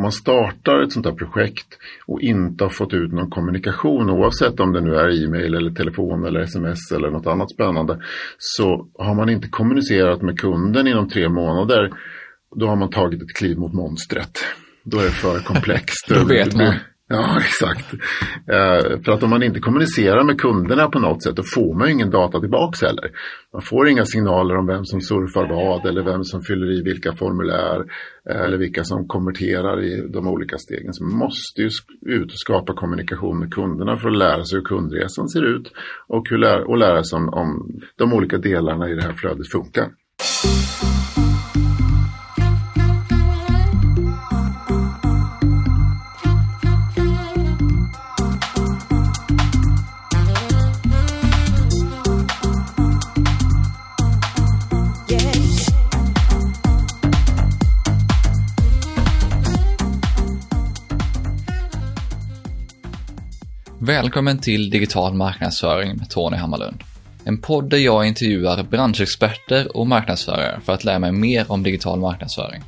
[0.00, 4.60] om man startar ett sånt här projekt och inte har fått ut någon kommunikation oavsett
[4.60, 7.98] om det nu är e-mail eller telefon eller sms eller något annat spännande
[8.38, 11.90] så har man inte kommunicerat med kunden inom tre månader
[12.56, 14.38] då har man tagit ett kliv mot monstret.
[14.84, 16.08] Då är det för komplext.
[16.08, 16.74] då vet man.
[17.12, 17.92] Ja, exakt.
[18.46, 21.86] Eh, för att om man inte kommunicerar med kunderna på något sätt då får man
[21.86, 23.10] ju ingen data tillbaks heller.
[23.52, 27.12] Man får inga signaler om vem som surfar vad eller vem som fyller i vilka
[27.12, 27.84] formulär
[28.30, 30.94] eh, eller vilka som konverterar i de olika stegen.
[30.94, 31.70] Så man måste ju
[32.06, 35.72] ut och skapa kommunikation med kunderna för att lära sig hur kundresan ser ut
[36.08, 39.50] och, hur lä och lära sig om, om de olika delarna i det här flödet
[39.52, 39.88] funkar.
[63.90, 66.82] Välkommen till Digital marknadsföring med Tony Hammarlund.
[67.24, 72.00] En podd där jag intervjuar branschexperter och marknadsförare för att lära mig mer om digital
[72.00, 72.62] marknadsföring.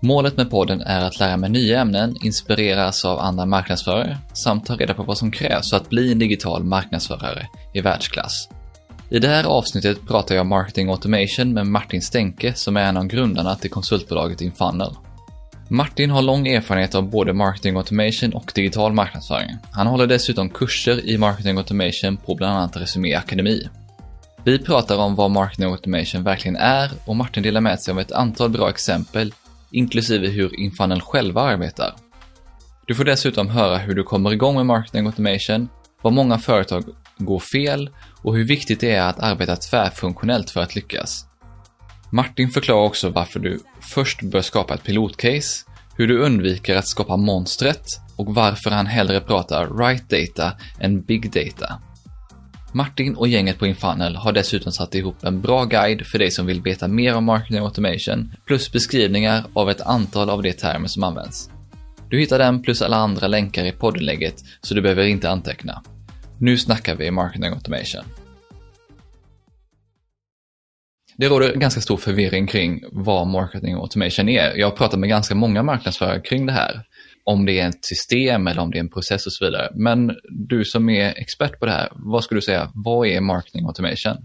[0.00, 4.76] Målet med podden är att lära mig nya ämnen, inspireras av andra marknadsförare samt ta
[4.76, 8.48] reda på vad som krävs för att bli en digital marknadsförare i världsklass.
[9.10, 13.06] I det här avsnittet pratar jag marketing automation med Martin Stenke som är en av
[13.06, 14.94] grundarna till konsultbolaget Infunnel.
[15.72, 19.56] Martin har lång erfarenhet av både marketing automation och digital marknadsföring.
[19.72, 23.68] Han håller dessutom kurser i marketing automation på bland annat Resumé Akademi.
[24.44, 28.12] Vi pratar om vad marketing automation verkligen är och Martin delar med sig av ett
[28.12, 29.34] antal bra exempel,
[29.70, 31.94] inklusive hur Infunnel själva arbetar.
[32.86, 35.68] Du får dessutom höra hur du kommer igång med marketing automation,
[36.02, 36.84] vad många företag
[37.18, 37.90] går fel
[38.22, 41.29] och hur viktigt det är att arbeta tvärfunktionellt för att lyckas.
[42.12, 45.64] Martin förklarar också varför du först bör skapa ett pilotcase,
[45.96, 47.84] hur du undviker att skapa monstret
[48.16, 51.80] och varför han hellre pratar right data än big data.
[52.72, 56.46] Martin och gänget på Infunnel har dessutom satt ihop en bra guide för dig som
[56.46, 61.04] vill veta mer om marketing automation plus beskrivningar av ett antal av de termer som
[61.04, 61.50] används.
[62.08, 65.82] Du hittar den plus alla andra länkar i poddinlägget så du behöver inte anteckna.
[66.38, 68.04] Nu snackar vi marketing automation.
[71.20, 74.56] Det råder ganska stor förvirring kring vad marketing automation är.
[74.56, 76.82] Jag har pratat med ganska många marknadsförare kring det här.
[77.24, 79.68] Om det är ett system eller om det är en process och så vidare.
[79.74, 80.16] Men
[80.48, 84.16] du som är expert på det här, vad skulle du säga, vad är marketing automation?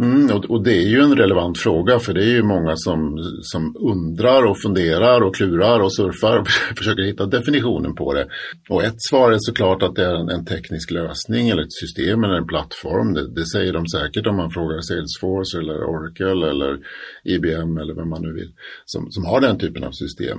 [0.00, 3.18] Mm, och, och, det är ju en relevant fråga för det är ju många som,
[3.42, 8.26] som undrar och funderar och klurar och surfar och försöker hitta definitionen på det.
[8.68, 12.24] Och ett svar är såklart att det är en, en teknisk lösning eller ett system
[12.24, 13.14] eller en plattform.
[13.14, 16.78] Det, det, säger de säkert om man frågar Salesforce eller Oracle eller
[17.24, 18.52] IBM eller vem man nu vill
[18.84, 20.38] som, som har den typen av system.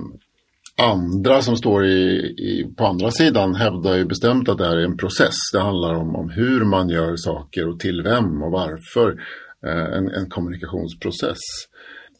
[0.76, 2.00] Andra som står i,
[2.38, 5.34] i, på andra sidan hävdar ju bestämt att det här är en process.
[5.52, 9.16] Det handlar om, om hur man gör saker och till vem och varför.
[9.66, 11.40] Eh, en, en kommunikationsprocess.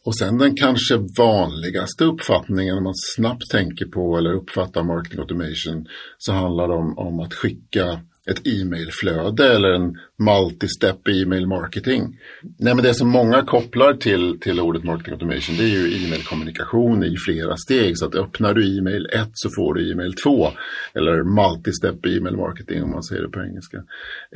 [0.05, 5.87] Och sen den kanske vanligaste uppfattningen om man snabbt tänker på eller uppfattar marketing automation
[6.17, 12.19] så handlar det om, om att skicka ett e-mailflöde eller en multi-step e-mail marketing.
[12.59, 17.03] Nej, men det som många kopplar till, till ordet marketing automation det är ju e-mailkommunikation
[17.03, 17.97] i flera steg.
[17.97, 20.51] Så att öppnar du e-mail 1 så får du e-mail 2.
[20.93, 23.77] Eller multi-step e-mail marketing om man säger det på engelska.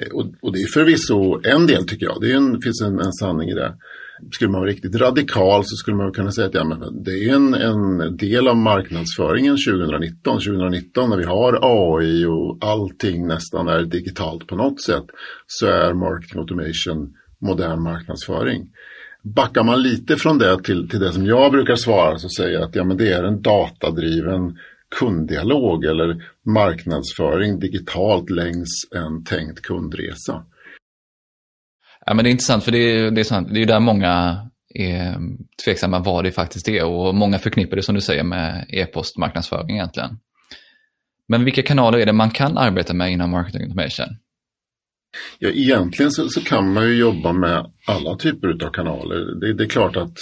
[0.01, 2.21] Eh, och, och det är förvisso en del tycker jag.
[2.21, 3.73] Det en, finns en, en sanning i det
[4.31, 7.35] skulle man vara riktigt radikal så skulle man kunna säga att ja, men det är
[7.35, 10.39] en, en del av marknadsföringen 2019.
[10.39, 15.05] 2019 när vi har AI och allting nästan är digitalt på något sätt
[15.47, 18.69] så är marketing automation modern marknadsföring.
[19.23, 22.63] Backar man lite från det till, till det som jag brukar svara så säger jag
[22.63, 24.57] att ja, men det är en datadriven
[24.99, 30.43] kunddialog eller marknadsföring digitalt längs en tänkt kundresa.
[32.07, 34.37] Ja, men det är intressant för det är, det är, sant, det är där många
[34.73, 35.17] är
[35.65, 40.19] tveksamma vad det faktiskt är och många förknippar det som du säger med e-postmarknadsföring egentligen.
[41.27, 44.17] Men vilka kanaler är det man kan arbeta med inom marketing automation?
[45.39, 49.39] Ja, egentligen så, så kan man ju jobba med alla typer av kanaler.
[49.39, 50.17] Det, det är klart att,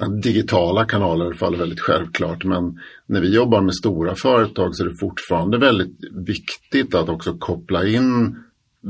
[0.00, 4.88] att digitala kanaler faller väldigt självklart men när vi jobbar med stora företag så är
[4.88, 8.36] det fortfarande väldigt viktigt att också koppla in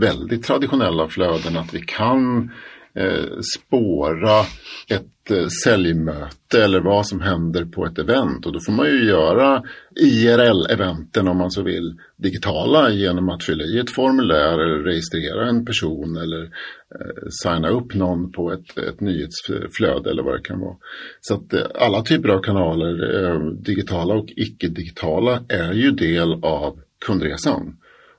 [0.01, 2.51] väldigt traditionella flöden att vi kan
[2.95, 4.41] eh, spåra
[4.89, 8.47] ett eh, säljmöte eller vad som händer på ett event.
[8.47, 9.63] Och då får man ju göra
[10.01, 15.65] IRL-eventen om man så vill digitala genom att fylla i ett formulär eller registrera en
[15.65, 20.77] person eller eh, signa upp någon på ett, ett nyhetsflöde eller vad det kan vara.
[21.21, 26.81] Så att eh, alla typer av kanaler, eh, digitala och icke-digitala, är ju del av
[27.07, 27.77] kundresan.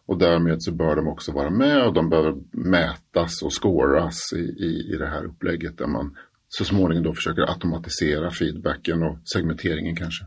[0.09, 4.63] Och därmed så bör de också vara med och de behöver mätas och skåras i,
[4.65, 6.15] i, i det här upplägget där man
[6.47, 10.25] så småningom då försöker automatisera feedbacken och segmenteringen kanske.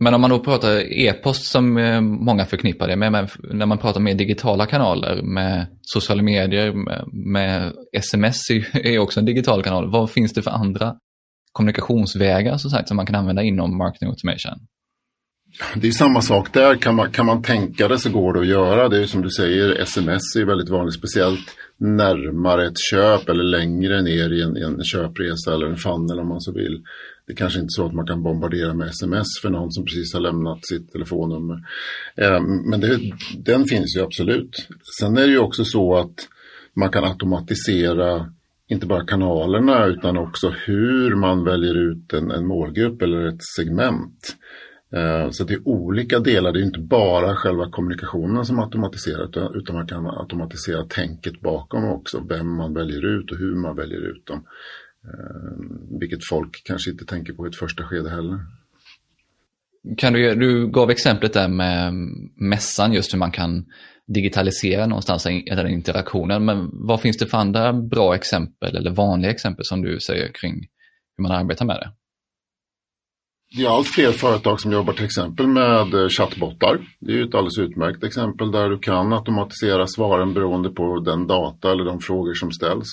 [0.00, 4.00] Men om man då pratar e-post som eh, många förknippar det med, när man pratar
[4.00, 9.90] med digitala kanaler, med sociala medier, med, med sms är också en digital kanal.
[9.90, 10.96] Vad finns det för andra
[11.52, 14.66] kommunikationsvägar så sagt, som man kan använda inom marketing automation?
[15.76, 16.76] Det är samma sak där.
[16.76, 18.88] Kan man, kan man tänka det så går det att göra.
[18.88, 24.02] Det är som du säger, sms är väldigt vanligt, speciellt närmare ett köp eller längre
[24.02, 26.82] ner i en, en köpresa eller en funnel om man så vill.
[27.26, 30.14] Det är kanske inte så att man kan bombardera med sms för någon som precis
[30.14, 31.58] har lämnat sitt telefonnummer.
[32.16, 32.98] Eh, men det,
[33.38, 34.68] den finns ju absolut.
[35.00, 36.14] Sen är det ju också så att
[36.74, 38.32] man kan automatisera
[38.68, 44.36] inte bara kanalerna utan också hur man väljer ut en, en målgrupp eller ett segment.
[44.96, 49.76] Eh, så det är olika delar, det är inte bara själva kommunikationen som automatiserar utan
[49.76, 54.26] man kan automatisera tänket bakom också, vem man väljer ut och hur man väljer ut
[54.26, 54.46] dem.
[55.04, 58.38] Eh, vilket folk kanske inte tänker på i ett första skede heller.
[59.96, 61.94] Kan du, du gav exemplet där med
[62.36, 63.64] mässan, just hur man kan
[64.06, 66.44] digitalisera någonstans den interaktionen.
[66.44, 70.54] Men vad finns det för andra bra exempel eller vanliga exempel som du säger kring
[71.16, 71.92] hur man arbetar med det?
[73.54, 76.78] Det är allt fler företag som jobbar till exempel med eh, chattbottar.
[77.00, 81.26] Det är ju ett alldeles utmärkt exempel där du kan automatisera svaren beroende på den
[81.26, 82.88] data eller de frågor som ställs.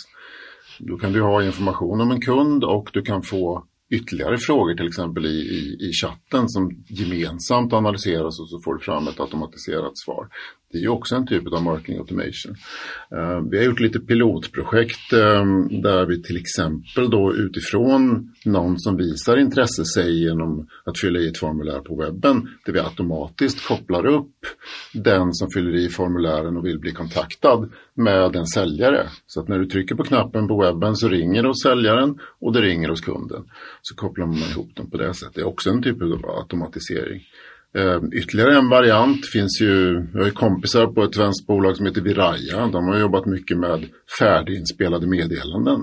[0.79, 4.88] Då kan du ha information om en kund och du kan få ytterligare frågor till
[4.88, 9.97] exempel i, i, i chatten som gemensamt analyseras och så får du fram ett automatiserat
[9.97, 10.27] svar.
[10.71, 12.56] Det är ju också en typ av marketing automation.
[13.12, 18.98] Eh, vi har gjort lite pilotprojekt ehm, där vi till exempel då utifrån någon som
[18.98, 24.06] visar intresse sig genom att fylla i ett formulär på webben där vi automatiskt kopplar
[24.06, 24.36] upp
[24.94, 29.07] den som fyller i formulären och vill bli kontaktad med en säljare.
[29.27, 32.54] Så att när du trycker på knappen på webben så ringer det hos säljaren och
[32.54, 33.44] det ringer hos kunden.
[33.81, 35.36] Så kopplar man ihop dem på det sättet.
[35.36, 37.21] Det är också en typ av automatisering.
[37.75, 42.01] Ehm, ytterligare en variant finns ju, jag har kompisar på ett svenskt bolag som heter
[42.01, 42.68] Viraya.
[42.68, 43.86] De har jobbat mycket med
[44.19, 45.80] färdiginspelade meddelanden.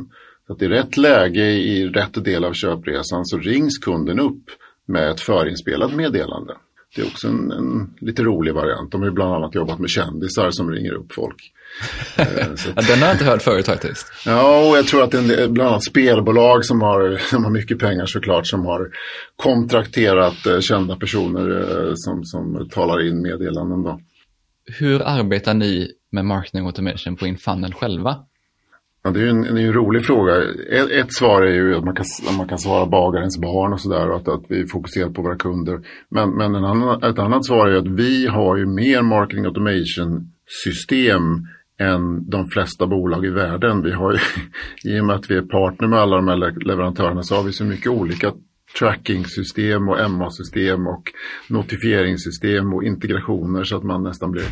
[0.46, 4.44] Så att i rätt läge i rätt del av köpresan så rings kunden upp
[4.86, 6.56] med ett förinspelat meddelande.
[6.96, 8.92] Det är också en, en lite rolig variant.
[8.92, 11.52] De har ju bland annat jobbat med kändisar som ringer upp folk.
[12.16, 12.24] Eh,
[12.74, 12.86] att...
[12.86, 14.12] Den har jag inte hört förut faktiskt.
[14.26, 17.78] Ja, och jag tror att det är bland annat spelbolag som har, som har mycket
[17.78, 18.90] pengar såklart som har
[19.36, 23.82] kontrakterat eh, kända personer eh, som, som talar in meddelanden.
[23.82, 24.00] Då.
[24.78, 28.16] Hur arbetar ni med marketing automation på Infunnel själva?
[29.06, 30.42] Ja, det är ju en, är en rolig fråga.
[30.70, 32.04] Ett, ett, svar är ju att man kan,
[32.38, 35.80] man kan svara bagarens barn och sådär och att, att vi fokuserar på våra kunder.
[36.08, 40.32] Men, men en annan, ett annat svar är att vi har ju mer marketing automation
[40.64, 41.22] system
[41.78, 43.82] än de flesta bolag i världen.
[43.82, 44.18] Vi har ju,
[44.96, 47.52] I och med att vi är partner med alla de här leverantörerna så har vi
[47.52, 48.32] så mycket olika
[48.78, 51.02] tracking-system och MA-system och
[51.48, 54.46] notifieringssystem och integrationer så att man nästan blir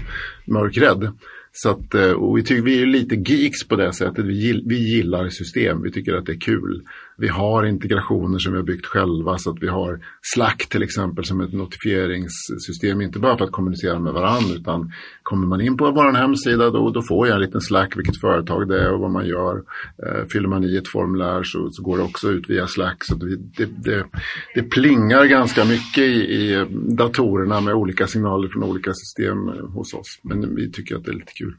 [0.47, 1.13] mörkrädd.
[1.57, 4.25] Så att, eh, och vi, tycker, vi är lite geeks på det sättet.
[4.25, 6.83] Vi, vi gillar system, vi tycker att det är kul.
[7.17, 11.25] Vi har integrationer som vi har byggt själva så att vi har Slack till exempel
[11.25, 13.01] som ett notifieringssystem.
[13.01, 14.93] Inte bara för att kommunicera med varandra utan
[15.23, 18.69] kommer man in på vår hemsida då, då får jag en liten Slack vilket företag
[18.69, 19.63] det är och vad man gör.
[20.07, 23.05] Eh, fyller man i ett formulär så, så går det också ut via Slack.
[23.05, 24.07] Så det, det, det,
[24.55, 29.95] det plingar ganska mycket i, i datorerna med olika signaler från olika system eh, hos
[29.95, 30.21] oss.
[30.23, 31.55] Men vi tycker att det är lite kul.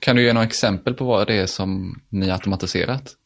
[0.00, 3.16] Kan du ge några exempel på vad det är som ni automatiserat?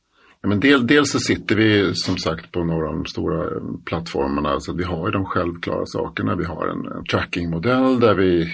[0.46, 3.50] Men del, dels så sitter vi som sagt på några av de stora
[3.84, 6.36] plattformarna så vi har ju de självklara sakerna.
[6.36, 8.52] Vi har en, en trackingmodell där vi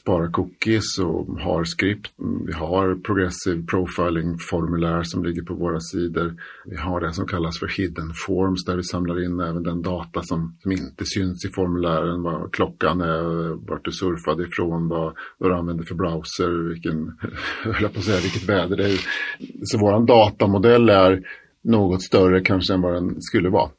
[0.00, 2.12] sparar cookies och har skript.
[2.46, 6.34] Vi har progressive profiling-formulär som ligger på våra sidor.
[6.64, 10.22] Vi har det som kallas för hidden forms där vi samlar in även den data
[10.22, 12.22] som, som inte syns i formulären.
[12.22, 13.22] Vad klockan är,
[13.68, 17.18] vart du surfade ifrån, vad, vad du använder för browser, vilken,
[17.62, 19.00] höll på att säga, vilket väder det är.
[19.64, 21.31] Så vår datamodell är
[21.64, 23.70] något större kanske än vad den skulle vara.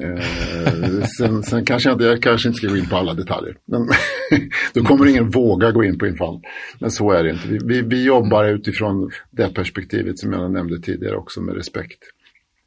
[0.00, 3.56] Eh, sen, sen kanske jag, jag kanske inte ska gå in på alla detaljer.
[3.64, 3.88] Men
[4.74, 6.40] då kommer ingen våga gå in på infall.
[6.78, 7.48] Men så är det inte.
[7.48, 11.98] Vi, vi, vi jobbar utifrån det perspektivet som jag nämnde tidigare också med respekt.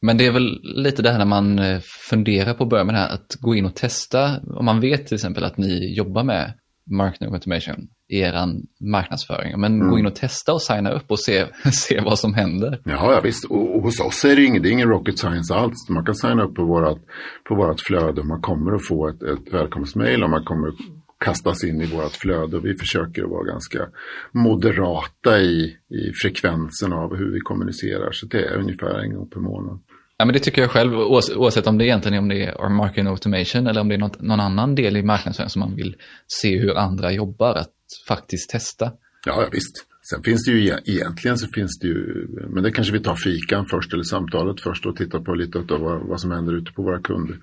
[0.02, 1.80] Men det är väl lite det här när man eh,
[2.10, 4.40] funderar på att börja med det här, att gå in och testa.
[4.48, 6.54] Om man vet till exempel att ni jobbar med
[6.92, 8.48] marketing automation er
[8.80, 9.60] marknadsföring.
[9.60, 9.90] Men mm.
[9.90, 12.80] gå in och testa och signa upp och se, se vad som händer.
[12.84, 13.46] Ja, ja visst.
[13.46, 15.90] Och, och hos oss är det, ingen, det är ingen rocket science alls.
[15.90, 17.02] Man kan signa upp på vårt,
[17.50, 20.76] på vårt flöde och man kommer att få ett, ett välkomstmail och man kommer att
[21.20, 22.58] kastas in i vårt flöde.
[22.58, 23.88] Och vi försöker att vara ganska
[24.32, 28.12] moderata i, i frekvensen av hur vi kommunicerar.
[28.12, 29.80] Så det är ungefär en gång per månad.
[30.18, 33.68] Ja, men det tycker jag själv, oavsett om det egentligen om det är marketing automation
[33.68, 35.96] eller om det är något, någon annan del i marknadsföring som man vill
[36.28, 37.70] se hur andra jobbar, att
[38.08, 38.92] faktiskt testa.
[39.26, 39.86] Ja, ja visst.
[40.10, 43.16] Sen finns det ju e-, egentligen så finns det ju, men det kanske vi tar
[43.16, 46.72] fikan först eller samtalet först och tittar på lite av vad, vad som händer ute
[46.72, 47.34] på våra kunder.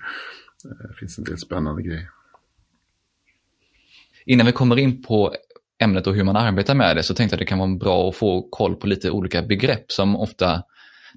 [0.65, 2.09] Eh, det finns en del spännande grejer.
[4.25, 5.35] Innan vi kommer in på
[5.83, 8.09] ämnet och hur man arbetar med det så tänkte jag att det kan vara bra
[8.09, 10.63] att få koll på lite olika begrepp som ofta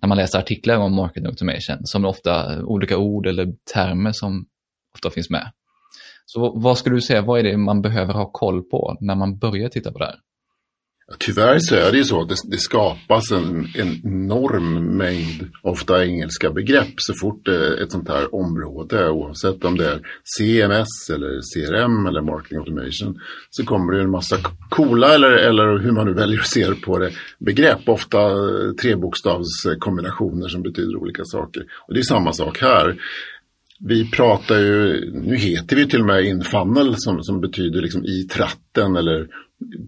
[0.02, 4.46] när man läser artiklar om marketing automation, som ofta olika ord eller termer som
[4.94, 5.52] ofta finns med.
[6.26, 9.38] Så vad skulle du säga, vad är det man behöver ha koll på när man
[9.38, 10.16] börjar titta på det här?
[11.18, 16.04] Tyvärr så är det ju så att det, det skapas en, en enorm mängd, ofta
[16.04, 21.40] engelska begrepp så fort eh, ett sånt här område, oavsett om det är CMS eller
[21.54, 24.36] CRM eller Marketing Automation, så kommer det en massa
[24.70, 30.48] coola eller, eller hur man nu väljer att se på det, begrepp, ofta eh, trebokstavskombinationer
[30.48, 31.62] som betyder olika saker.
[31.88, 32.96] Och det är samma sak här.
[33.80, 38.22] Vi pratar ju, nu heter vi till och med infunnel som, som betyder liksom i
[38.22, 39.28] tratten eller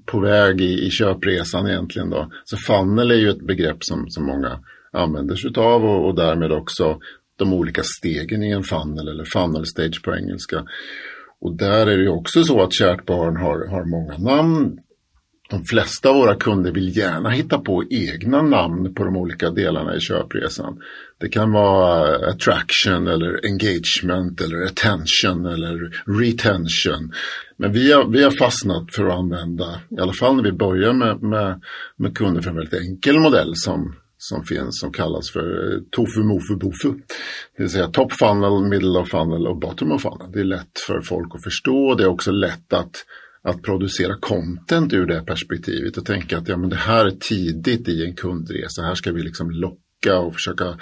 [0.07, 2.31] på väg i, i köpresan egentligen då.
[2.45, 4.61] Så funnel är ju ett begrepp som, som många
[4.93, 6.99] använder sig av och, och därmed också
[7.37, 10.65] de olika stegen i en funnel eller funnel stage på engelska.
[11.41, 14.79] Och där är det ju också så att kärt barn har, har många namn
[15.51, 19.97] de flesta av våra kunder vill gärna hitta på egna namn på de olika delarna
[19.97, 20.81] i köpresan.
[21.21, 25.91] Det kan vara eh, attraction eller engagement eller attention eller
[26.21, 27.13] retention.
[27.57, 30.93] Men vi har, vi har fastnat för att använda, i alla fall när vi börjar
[30.93, 31.63] med, med,
[31.97, 36.21] med kunder för en väldigt enkel modell som, som finns som kallas för eh, tofu,
[36.23, 36.93] mofu, bofu.
[37.57, 40.33] Det vill säga top funnel, middle of funnel och bottom of funnel.
[40.33, 41.95] Det är lätt för folk att förstå.
[41.95, 42.93] Det är också lätt att
[43.49, 47.89] att producera content ur det perspektivet och tänka att ja, men det här är tidigt
[47.89, 48.83] i en kundresa.
[48.83, 50.79] Här ska vi liksom locka och försöka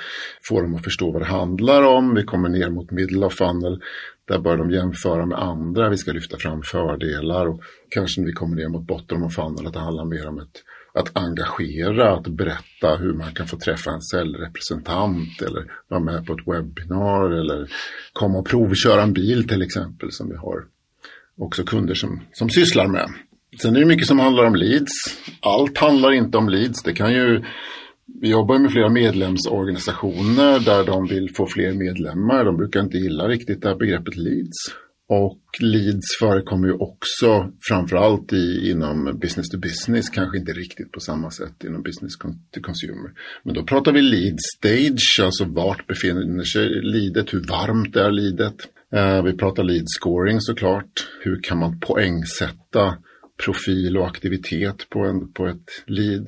[0.48, 2.14] få dem att förstå vad det handlar om.
[2.14, 3.82] Vi kommer ner mot middle of funnel.
[4.28, 5.88] Där bör de jämföra med andra.
[5.90, 9.66] Vi ska lyfta fram fördelar och kanske när vi kommer ner mot bottom of funnel
[9.66, 10.62] att det handlar mer om ett
[10.98, 16.32] att engagera, att berätta hur man kan få träffa en säljrepresentant eller vara med på
[16.32, 17.70] ett webbinar eller
[18.12, 20.64] komma och provköra en bil till exempel som vi har
[21.38, 23.08] också kunder som, som sysslar med.
[23.62, 24.92] Sen är det mycket som handlar om leads.
[25.40, 26.82] Allt handlar inte om leads.
[26.82, 27.42] Det kan ju,
[28.20, 32.44] vi jobbar med flera medlemsorganisationer där de vill få fler medlemmar.
[32.44, 34.56] De brukar inte gilla riktigt det här begreppet leads.
[35.08, 41.00] Och leads förekommer ju också framförallt i, inom business to business, kanske inte riktigt på
[41.00, 42.12] samma sätt inom business
[42.54, 43.10] to consumer.
[43.42, 48.56] Men då pratar vi lead stage, alltså vart befinner sig leadet, hur varmt är leadet.
[48.94, 51.08] Eh, vi pratar lead scoring såklart.
[51.24, 52.96] Hur kan man poängsätta
[53.44, 56.26] profil och aktivitet på, en, på ett lead.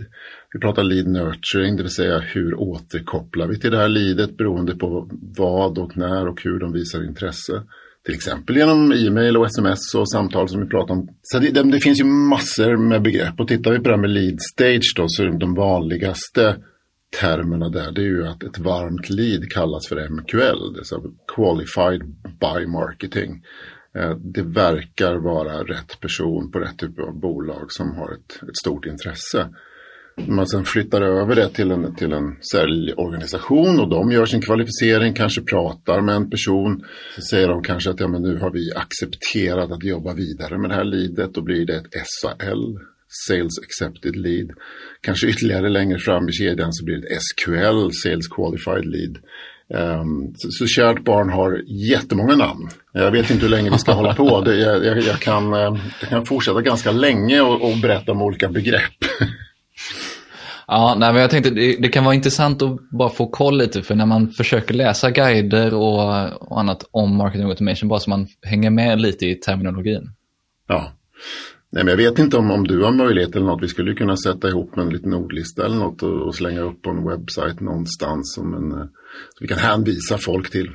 [0.53, 4.77] Vi pratar lead nurturing, det vill säga hur återkopplar vi till det här leadet beroende
[4.77, 7.63] på vad och när och hur de visar intresse.
[8.05, 11.09] Till exempel genom e-mail och sms och samtal som vi pratar om.
[11.23, 14.01] Så det, det, det finns ju massor med begrepp och tittar vi på det här
[14.01, 16.57] med lead stage då så är de vanligaste
[17.21, 22.03] termerna där det är ju att ett varmt lead kallas för MQL, det är Qualified
[22.23, 23.45] by Marketing.
[23.95, 28.57] Eh, det verkar vara rätt person på rätt typ av bolag som har ett, ett
[28.57, 29.49] stort intresse.
[30.27, 34.43] När man sen flyttar över det till en, till en säljorganisation och de gör sin
[34.43, 36.85] kvalificering, kanske pratar med en person.
[37.15, 40.71] Så säger de kanske att ja, men nu har vi accepterat att jobba vidare med
[40.71, 41.35] det här leadet.
[41.35, 44.51] Då blir det ett SAL, Sales Accepted Lead.
[45.01, 49.19] Kanske ytterligare längre fram i kedjan så blir det ett SQL, Sales Qualified Lead.
[49.71, 52.69] Um, så, så kärt barn har jättemånga namn.
[52.93, 54.41] Jag vet inte hur länge vi ska hålla på.
[54.41, 58.23] Det, jag, jag, jag, kan, ehm, jag kan fortsätta ganska länge och, och berätta om
[58.23, 59.05] olika begrepp.
[60.71, 63.83] Ja, nej, men jag tänkte det, det, kan vara intressant att bara få koll lite
[63.83, 68.27] för när man försöker läsa guider och, och annat om marketing automation bara så man
[68.43, 70.11] hänger med lite i terminologin.
[70.67, 70.93] Ja,
[71.71, 73.63] Nej, men jag vet inte om, om du har möjlighet eller något.
[73.63, 76.91] Vi skulle kunna sätta ihop en liten ordlista eller något och, och slänga upp på
[76.91, 78.87] en webbsajt någonstans som en, eh,
[79.31, 80.71] så vi kan hänvisa folk till.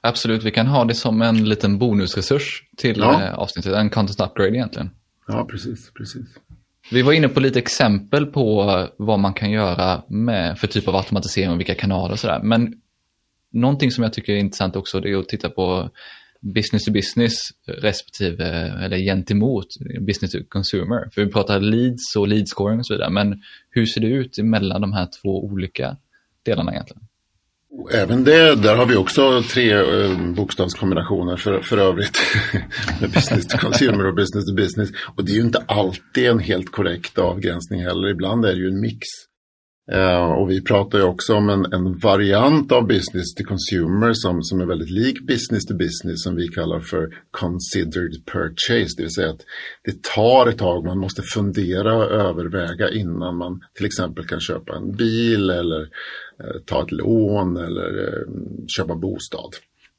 [0.00, 3.22] Absolut, vi kan ha det som en liten bonusresurs till Ja.
[3.22, 4.90] eh, avsnittet, en content upgrade egentligen.
[5.28, 6.26] Ja, precis, precis.
[6.90, 8.64] Vi var inne på lite exempel på
[8.96, 12.40] vad man kan göra med för typ av automatisering och vilka kanaler och sådär.
[12.42, 12.74] Men
[13.52, 15.90] någonting som jag tycker är intressant också det är att titta på
[16.42, 17.32] business to business
[17.66, 18.44] respektive,
[18.84, 19.66] eller gentemot
[20.00, 21.10] business to consumer.
[21.14, 23.10] För vi pratar leads och lead scoring och så vidare.
[23.10, 25.96] Men hur ser det ut mellan de här två olika
[26.42, 27.02] delarna egentligen?
[27.92, 32.18] Även det, där har vi också tre eh, bokstavskombinationer för, för övrigt.
[33.00, 34.90] med business to consumer och business to business.
[35.16, 38.08] Och det är ju inte alltid en helt korrekt avgränsning heller.
[38.08, 39.06] Ibland är det ju en mix.
[39.90, 44.42] Eh, och vi pratar ju också om en, en variant av business to consumer som,
[44.42, 48.94] som är väldigt lik business to business som vi kallar för considered purchase.
[48.96, 49.44] Det vill säga att
[49.84, 54.76] det tar ett tag, man måste fundera och överväga innan man till exempel kan köpa
[54.76, 55.80] en bil eller
[56.40, 58.26] eh, ta ett lån eller eh,
[58.76, 59.50] köpa bostad.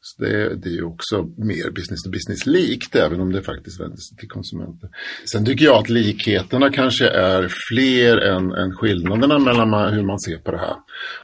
[0.05, 3.79] Så det, det är ju också mer business to business likt, även om det faktiskt
[3.79, 4.89] vänder sig till konsumenter.
[5.31, 10.19] Sen tycker jag att likheterna kanske är fler än, än skillnaderna mellan man, hur man
[10.19, 10.75] ser på det här.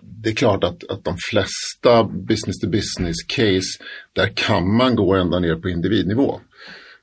[0.02, 3.84] Det är klart att, att de flesta business to business case,
[4.14, 6.40] där kan man gå ända ner på individnivå.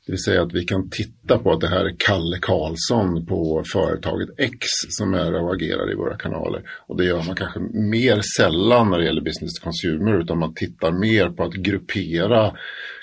[0.06, 3.62] Det vill säga att vi kan titta på att det här är Kalle Karlsson på
[3.72, 4.58] företaget X
[4.88, 6.62] som är och agerar i våra kanaler.
[6.86, 10.54] Och det gör man kanske mer sällan när det gäller business to consumer utan man
[10.54, 12.52] tittar mer på att gruppera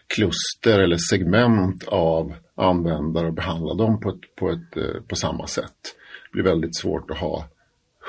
[0.07, 5.48] kluster eller segment av användare och behandla dem på, ett, på, ett, eh, på samma
[5.48, 5.95] sätt.
[6.31, 7.48] Det blir väldigt svårt att ha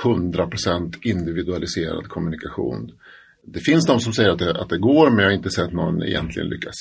[0.04, 2.92] 100% individualiserad kommunikation.
[3.46, 5.72] Det finns de som säger att det, att det går men jag har inte sett
[5.72, 6.74] någon egentligen lyckas.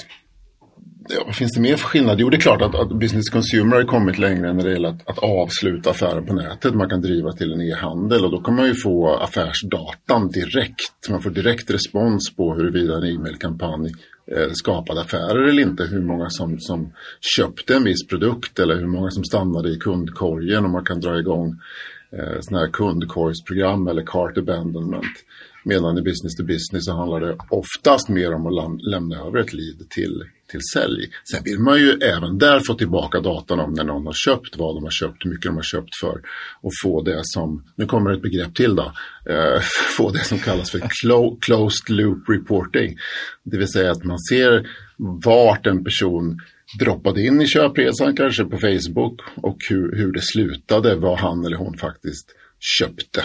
[1.10, 2.20] Ja, vad finns det mer för skillnad?
[2.20, 5.10] Jo, det är klart att, att business consumer har kommit längre när det gäller att,
[5.10, 6.74] att avsluta affären på nätet.
[6.74, 11.10] Man kan driva till en e-handel och då kan man ju få affärsdatan direkt.
[11.10, 13.92] Man får direkt respons på huruvida en e-mailkampanj
[14.32, 15.84] eh, skapade affärer eller inte.
[15.84, 16.94] Hur många som, som
[17.38, 21.20] köpte en viss produkt eller hur många som stannade i kundkorgen och man kan dra
[21.20, 21.56] igång
[22.12, 25.18] eh, sådana här kundkorgsprogram eller cart abandonment.
[25.64, 29.54] Medan i business to business så handlar det oftast mer om att lämna över ett
[29.54, 31.10] lead till, till sälj.
[31.32, 34.76] Sen vill man ju även där få tillbaka datan om när någon har köpt, vad
[34.76, 36.22] de har köpt, hur mycket de har köpt för.
[36.62, 38.94] Och få det som, nu kommer ett begrepp till då,
[39.30, 39.62] eh,
[39.98, 42.98] få det som kallas för clo- closed loop reporting.
[43.44, 44.68] Det vill säga att man ser
[45.26, 46.40] vart en person
[46.80, 51.58] droppade in i köpresan kanske på Facebook och hur, hur det slutade, vad han eller
[51.58, 52.36] hon faktiskt
[52.80, 53.24] köpte.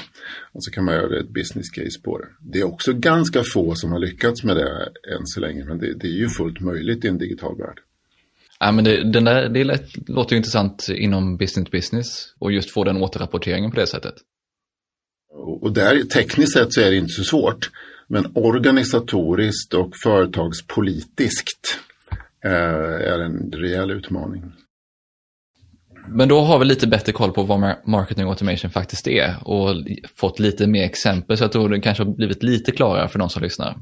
[0.53, 2.27] Och så kan man göra ett business case på det.
[2.41, 5.95] Det är också ganska få som har lyckats med det än så länge, men det,
[5.95, 7.81] det är ju fullt möjligt i en digital värld.
[8.61, 12.53] Ja, men det, den där, det lät, låter ju intressant inom business to business och
[12.53, 14.15] just få den återrapporteringen på det sättet.
[15.33, 17.71] Och och där, tekniskt sett så är det inte så svårt,
[18.07, 21.79] men organisatoriskt och företagspolitiskt
[22.45, 22.53] eh,
[23.13, 24.43] är en rejäl utmaning.
[26.11, 29.75] Men då har vi lite bättre koll på vad marketing automation faktiskt är och
[30.17, 33.31] fått lite mer exempel så jag tror det kanske har blivit lite klarare för de
[33.31, 33.77] som lyssnar.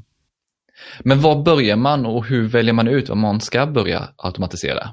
[0.99, 4.89] Men var börjar man och hur väljer man ut vad man ska börja automatisera?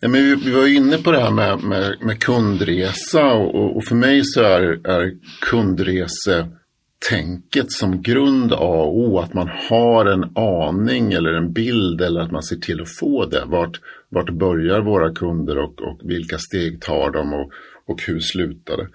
[0.00, 3.76] Ja, men vi, vi var ju inne på det här med, med, med kundresa och,
[3.76, 5.12] och för mig så är, är
[7.08, 12.20] tänket som grund A och O att man har en aning eller en bild eller
[12.20, 13.44] att man ser till att få det.
[13.46, 17.50] Vart, vart börjar våra kunder och, och vilka steg tar de och,
[17.86, 18.88] och hur slutar det?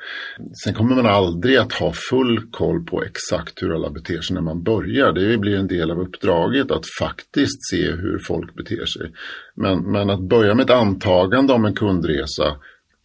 [0.63, 4.41] Sen kommer man aldrig att ha full koll på exakt hur alla beter sig när
[4.41, 5.11] man börjar.
[5.11, 9.11] Det blir en del av uppdraget att faktiskt se hur folk beter sig.
[9.55, 12.55] Men, men att börja med ett antagande om en kundresa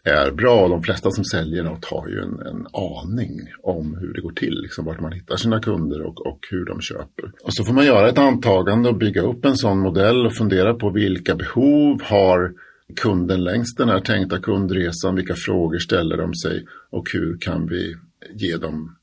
[0.04, 0.68] är bra.
[0.68, 4.60] De flesta som säljer något har ju en, en aning om hur det går till,
[4.62, 7.32] liksom vart man hittar sina kunder och, och hur de köper.
[7.42, 10.74] Och så får man göra ett antagande och bygga upp en sån modell och fundera
[10.74, 12.52] på vilka behov har
[12.96, 17.96] kunden längs den här tänkta kundresan, vilka frågor ställer de sig och hur kan vi
[18.34, 18.96] ge dem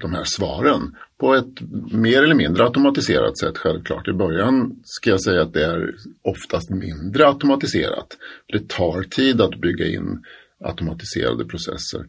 [0.00, 1.60] de här svaren på ett
[1.92, 4.08] mer eller mindre automatiserat sätt självklart.
[4.08, 8.16] I början ska jag säga att det är oftast mindre automatiserat.
[8.46, 10.24] Det tar tid att bygga in
[10.64, 12.06] automatiserade processer.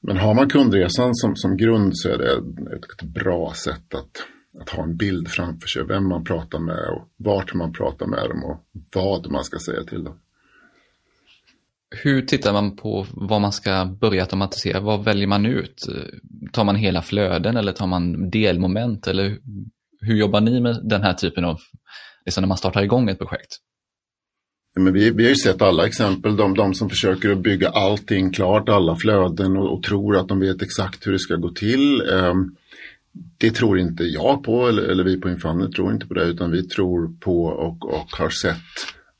[0.00, 4.26] Men har man kundresan som, som grund så är det ett, ett bra sätt att,
[4.60, 8.28] att ha en bild framför sig, vem man pratar med och vart man pratar med
[8.28, 10.18] dem och vad man ska säga till dem.
[11.90, 14.80] Hur tittar man på vad man ska börja automatisera?
[14.80, 15.86] Vad väljer man ut?
[16.52, 19.06] Tar man hela flöden eller tar man delmoment?
[19.06, 19.38] Eller
[20.00, 21.60] hur jobbar ni med den här typen av,
[22.24, 23.56] liksom när man startar igång ett projekt?
[24.76, 28.32] Men vi, vi har ju sett alla exempel, de, de som försöker att bygga allting
[28.32, 32.02] klart, alla flöden och, och tror att de vet exakt hur det ska gå till.
[32.02, 32.56] Um,
[33.38, 36.50] det tror inte jag på, eller, eller vi på Infannet tror inte på det, utan
[36.50, 38.56] vi tror på och, och har sett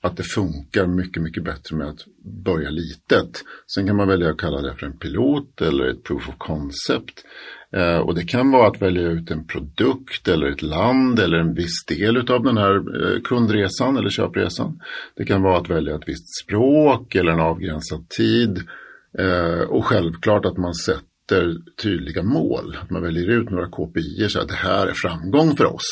[0.01, 2.05] att det funkar mycket, mycket bättre med att
[2.45, 3.45] börja litet.
[3.75, 7.25] Sen kan man välja att kalla det för en pilot eller ett proof of concept.
[7.72, 11.55] Eh, och det kan vara att välja ut en produkt eller ett land eller en
[11.55, 14.81] viss del av den här eh, kundresan eller köpresan.
[15.16, 18.62] Det kan vara att välja ett visst språk eller en avgränsad tid.
[19.18, 22.76] Eh, och självklart att man sätter tydliga mål.
[22.83, 25.88] Att man väljer ut några KPI så att det här är framgång för oss.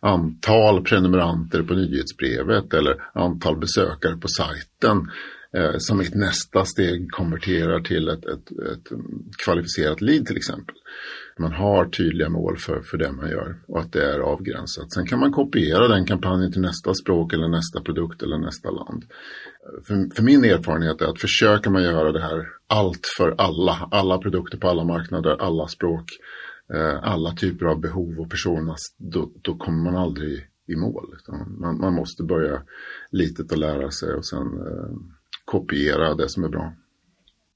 [0.00, 5.10] Antal prenumeranter på nyhetsbrevet eller antal besökare på sajten
[5.56, 8.88] Eh, som i ett nästa steg konverterar till ett, ett, ett,
[9.44, 10.74] kvalificerat lead till exempel.
[11.38, 14.92] Man har tydliga mål för, för det man gör och att det är avgränsat.
[14.92, 19.04] Sen kan man kopiera den kampanjen till nästa språk eller nästa produkt eller nästa land.
[19.86, 24.18] För, för min erfarenhet är att försöker man göra det här allt för alla, alla
[24.18, 26.04] produkter på alla marknader, alla språk,
[26.74, 31.14] eh, alla typer av behov och personas, då, då kommer man aldrig i mål.
[31.60, 32.62] Man, man, måste börja
[33.10, 35.19] litet och lära sig och sen eh,
[35.50, 36.72] kopiera det som är bra.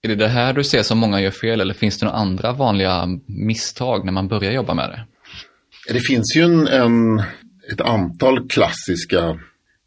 [0.02, 2.52] Är det det här du ser som många gör fel eller finns det några andra
[2.52, 5.06] vanliga misstag när man börjar jobba med det?
[5.92, 7.18] Det finns ju en, en
[7.72, 9.38] ett antal klassiska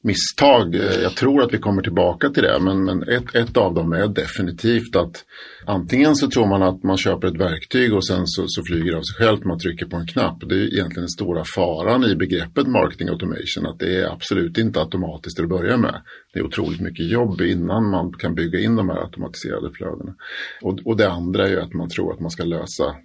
[0.07, 0.75] misstag.
[0.75, 3.93] Eh, jag tror att vi kommer tillbaka till det, men, men ett, ett av dem
[3.93, 5.25] är definitivt att
[5.65, 8.97] antingen så tror man att man köper ett verktyg och sen så, så flyger det
[8.97, 10.37] av sig självt, man trycker på en knapp.
[10.49, 14.79] Det är egentligen den stora faran i begreppet marketing automation, att det är absolut inte
[14.79, 16.01] automatiskt till att börja med.
[16.33, 20.15] Det är otroligt mycket jobb innan man kan bygga in de här automatiserade flödena.
[20.61, 22.95] Och, och det andra är ju att man tror att man ska lösa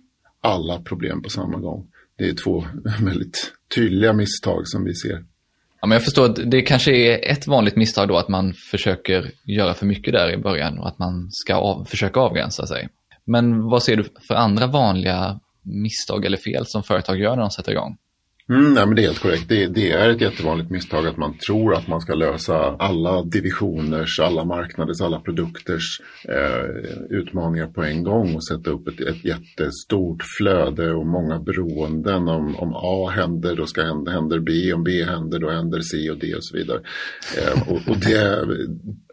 [0.42, 1.86] alla problem på samma gång.
[2.18, 2.64] Det är två
[3.04, 5.31] väldigt tydliga misstag som vi ser.
[5.82, 9.30] Ja, men jag förstår att det kanske är ett vanligt misstag då att man försöker
[9.44, 12.88] göra för mycket där i början och att man ska av, försöka avgränsa sig.
[13.24, 17.50] Men vad ser du för andra vanliga misstag eller fel som företag gör när de
[17.50, 17.96] sätter igång?
[18.52, 19.48] Mm, nej, men det är helt korrekt.
[19.48, 24.20] Det, det, är ett jättevanligt misstag att man tror att man ska lösa alla divisioners,
[24.20, 26.64] alla marknaders, alla produkters eh,
[27.10, 32.28] utmaningar på en gång och sätta upp ett, ett jättestort flöde och många beroenden.
[32.28, 34.72] Om, om A händer, då ska händer händer B.
[34.72, 36.80] Om B händer, då händer C och D och så vidare.
[37.38, 38.46] Eh, och, och det,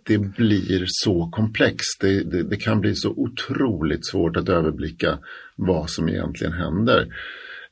[0.06, 2.02] det blir så komplext.
[2.02, 5.18] Det, det, det kan bli så otroligt svårt att överblicka
[5.56, 7.08] vad som egentligen händer.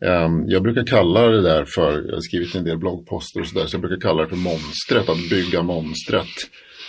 [0.06, 3.66] Ehm, jag brukar kalla det där för, jag har skrivit en del bloggposter och sådär,
[3.66, 6.36] så jag brukar kalla det för monstret, att bygga monstret.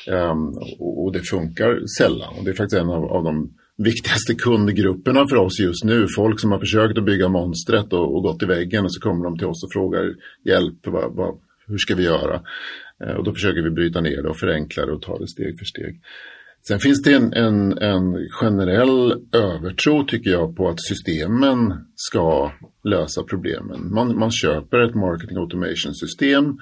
[0.06, 2.34] Ehm, och det funkar sällan.
[2.38, 6.06] Och det är faktiskt en av, de viktigaste kundgrupperna för oss just nu.
[6.16, 9.24] Folk som har försökt att bygga monstret och, och gått i väggen och så kommer
[9.24, 12.42] de till oss och frågar hjälp, vad, vad, hur ska vi göra?
[13.04, 15.58] Ehm, och då försöker vi bryta ner det och förenkla det och ta det steg
[15.58, 16.00] för steg.
[16.66, 22.52] Sen finns det en, en, en, generell övertro tycker jag på att systemen ska
[22.84, 23.94] lösa problemen.
[23.94, 26.58] Man, man köper ett marketing automation system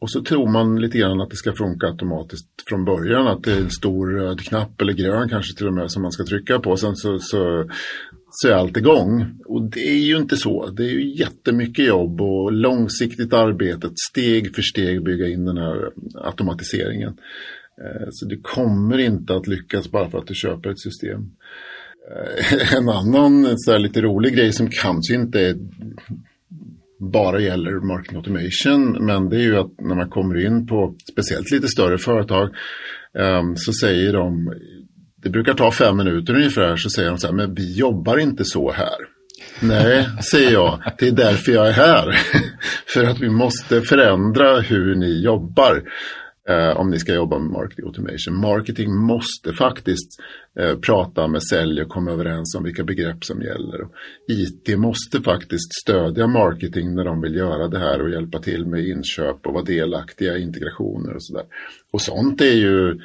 [0.00, 3.26] och så tror man lite grann att det ska funka automatiskt från början.
[3.26, 6.12] Att det är en stor röd knapp eller grön kanske till och med som man
[6.12, 6.76] ska trycka på.
[6.76, 7.70] Sen så, så,
[8.30, 9.38] så är allt igång.
[9.46, 10.70] Och det är ju inte så.
[10.70, 13.90] Det är ju jättemycket jobb och långsiktigt arbete.
[14.10, 17.16] Steg för steg bygga in den här automatiseringen.
[17.84, 21.20] Eh, så du kommer inte att lyckas bara för att du köper ett system.
[22.10, 25.56] Eh, en annan så lite rolig grej som kanske inte
[27.00, 31.50] bara gäller marketing automation, men det är ju att när man kommer in på speciellt
[31.50, 32.50] lite större företag
[33.18, 34.54] ehm, så säger de,
[35.22, 38.44] det brukar ta fem minuter ungefär, så säger de så här, men vi jobbar inte
[38.44, 38.96] så här.
[39.60, 42.18] Nej, säger jag, det är därför jag är här.
[42.94, 45.82] För att vi måste förändra hur ni jobbar
[46.48, 48.40] eh, om ni ska jobba med marketing automation.
[48.40, 50.20] Marketing måste faktiskt
[50.58, 53.82] eh, prata med sälj och komma överens om vilka begrepp som gäller.
[53.82, 53.92] Och
[54.28, 58.86] IT måste faktiskt stödja marketing när de vill göra det här och hjälpa till med
[58.86, 61.44] inköp och vara delaktiga i integrationer och sådär.
[61.92, 63.00] Och sånt är ju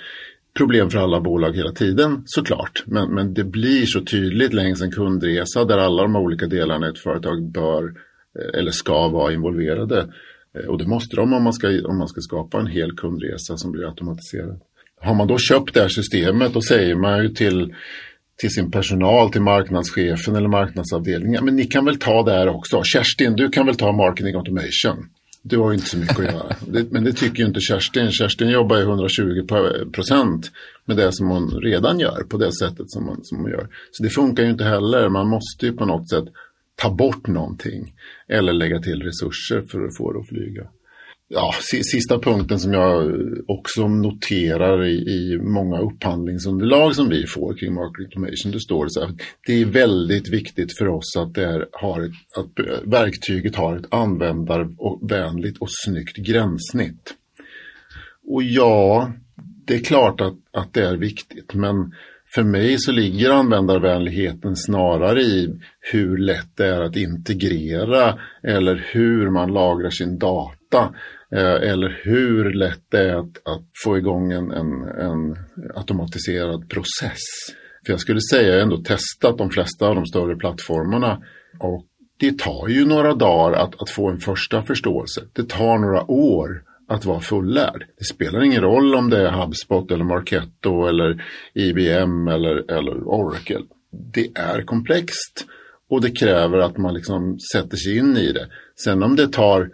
[0.58, 2.84] problem för alla bolag hela tiden såklart.
[2.86, 6.90] Men, men det blir så tydligt längs en kundresa där alla de olika delarna i
[6.90, 7.84] ett företag bör
[8.40, 10.08] eh, eller ska vara involverade.
[10.60, 13.58] Eh, och det måste de om man, ska, om man ska skapa en hel kundresa
[13.58, 14.60] som blir automatiserad.
[15.02, 17.76] Har man då köpt det här systemet då säger man ju till,
[18.38, 22.84] till sin personal, till marknadschefen eller marknadsavdelningen, men ni kan väl ta det här också.
[22.84, 25.10] Kerstin, du kan väl ta marketing automation.
[25.46, 26.56] Du har ju inte så mycket att göra.
[26.90, 28.12] men det tycker ju inte Kerstin.
[28.12, 29.48] Kerstin jobbar ju 120
[29.94, 30.52] procent
[30.86, 33.68] med det som hon redan gör på det sättet som hon, som hon gör.
[33.92, 35.10] Så det funkar ju inte heller.
[35.10, 36.26] Man måste ju på något sätt
[36.76, 37.94] ta bort någonting
[38.28, 40.68] eller lägga till resurser för att få det att flyga.
[41.28, 41.54] Ja,
[41.92, 43.12] sista punkten som jag
[43.48, 48.92] också noterar i, i många upphandlingsunderlag som vi får kring market automation, det står det
[48.92, 49.16] så här,
[49.48, 53.94] det är väldigt viktigt för oss att, det är, har ett, att verktyget har ett
[53.94, 57.14] användarvänligt och snyggt gränssnitt.
[58.28, 59.12] Och ja,
[59.66, 61.94] det är klart att, att det är viktigt, men
[62.36, 69.30] för mig så ligger användarvänligheten snarare i hur lätt det är att integrera eller hur
[69.30, 70.96] man lagrar sin data
[71.32, 75.38] eh, eller hur lätt det är att, att få igång en, en, en,
[75.76, 77.22] automatiserad process.
[77.86, 81.22] För jag skulle säga att jag ändå testat de flesta av de större plattformarna
[81.60, 81.86] och
[82.20, 85.22] det tar ju några dagar att, att få en första förståelse.
[85.34, 87.86] Det tar några år att vara fullärd.
[87.98, 93.62] Det spelar ingen roll om det är HubSpot eller Marketo eller IBM eller, eller Oracle.
[94.14, 95.46] Det är komplext
[95.90, 98.48] och det kräver att man liksom sätter sig in i det.
[98.84, 99.70] Sen om det tar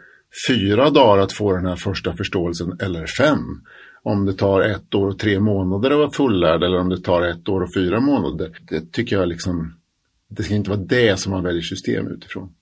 [0.47, 3.61] fyra dagar att få den här första förståelsen eller fem.
[4.03, 7.21] Om det tar ett år och tre månader att vara fullärd eller om det tar
[7.21, 8.59] ett år och fyra månader.
[8.69, 9.73] Det tycker jag liksom,
[10.29, 12.53] det ska inte vara det som man väljer system utifrån.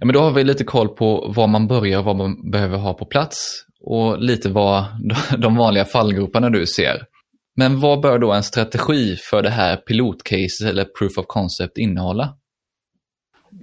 [0.00, 2.78] Ja, men då har vi lite koll på var man börjar och vad man behöver
[2.78, 4.84] ha på plats och lite vad
[5.38, 7.02] de vanliga fallgroparna du ser.
[7.56, 12.34] Men vad bör då en strategi för det här pilotcaset eller proof of concept innehålla?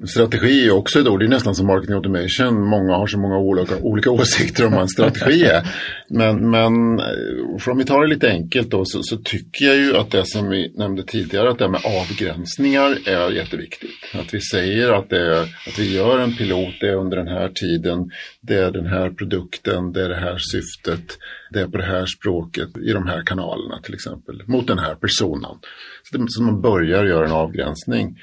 [0.08, 2.68] Strategi är också ett ord, det är nästan som marketing automation.
[2.68, 5.68] Många har så många olika, olika åsikter om vad en strategi är.
[6.10, 9.78] Men, men eh, för om vi tar det lite enkelt då så, så, tycker jag
[9.78, 13.90] ju att det som vi nämnde tidigare, att det här med avgränsningar är jätteviktigt.
[14.14, 17.28] Att vi säger att, det är, att vi gör en pilot, det är under den
[17.28, 18.10] här tiden,
[18.42, 21.18] det är den här produkten, det är det här syftet,
[21.52, 24.96] det är på det här språket, i de här kanalerna till exempel, mot den här
[24.96, 25.56] personen.
[26.04, 28.18] Så, det, så man börjar göra en avgränsning.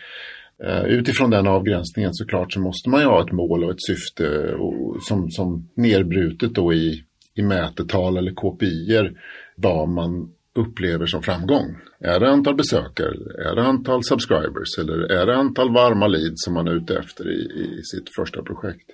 [0.65, 4.55] Eh, utifrån den avgränsningen såklart så måste man ju ha ett mål och ett syfte
[4.55, 9.11] och, som, som nerbrutet då i, i mätetal eller KPI
[9.57, 11.77] vad man upplever som framgång.
[12.01, 13.15] Är det antal besökare,
[13.51, 17.31] är det antal subscribers eller är det antal varma leads som man är ute efter
[17.31, 18.91] i, i sitt första projekt?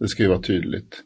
[0.00, 1.02] Det ska ju vara tydligt.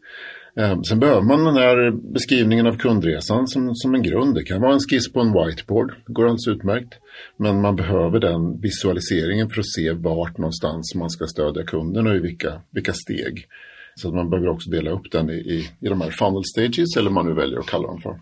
[0.56, 4.34] Ehm, sen behöver man den här beskrivningen av kundresan som, som en grund.
[4.34, 6.94] Det kan vara en skiss på en whiteboard, det går alldeles utmärkt.
[7.36, 12.16] Men man behöver den visualiseringen för att se vart någonstans man ska stödja kunden och
[12.16, 13.46] i vilka, vilka steg.
[13.94, 16.96] Så att man behöver också dela upp den i, i, i de här funnel stages
[16.96, 18.20] eller vad man nu väljer att kalla dem för.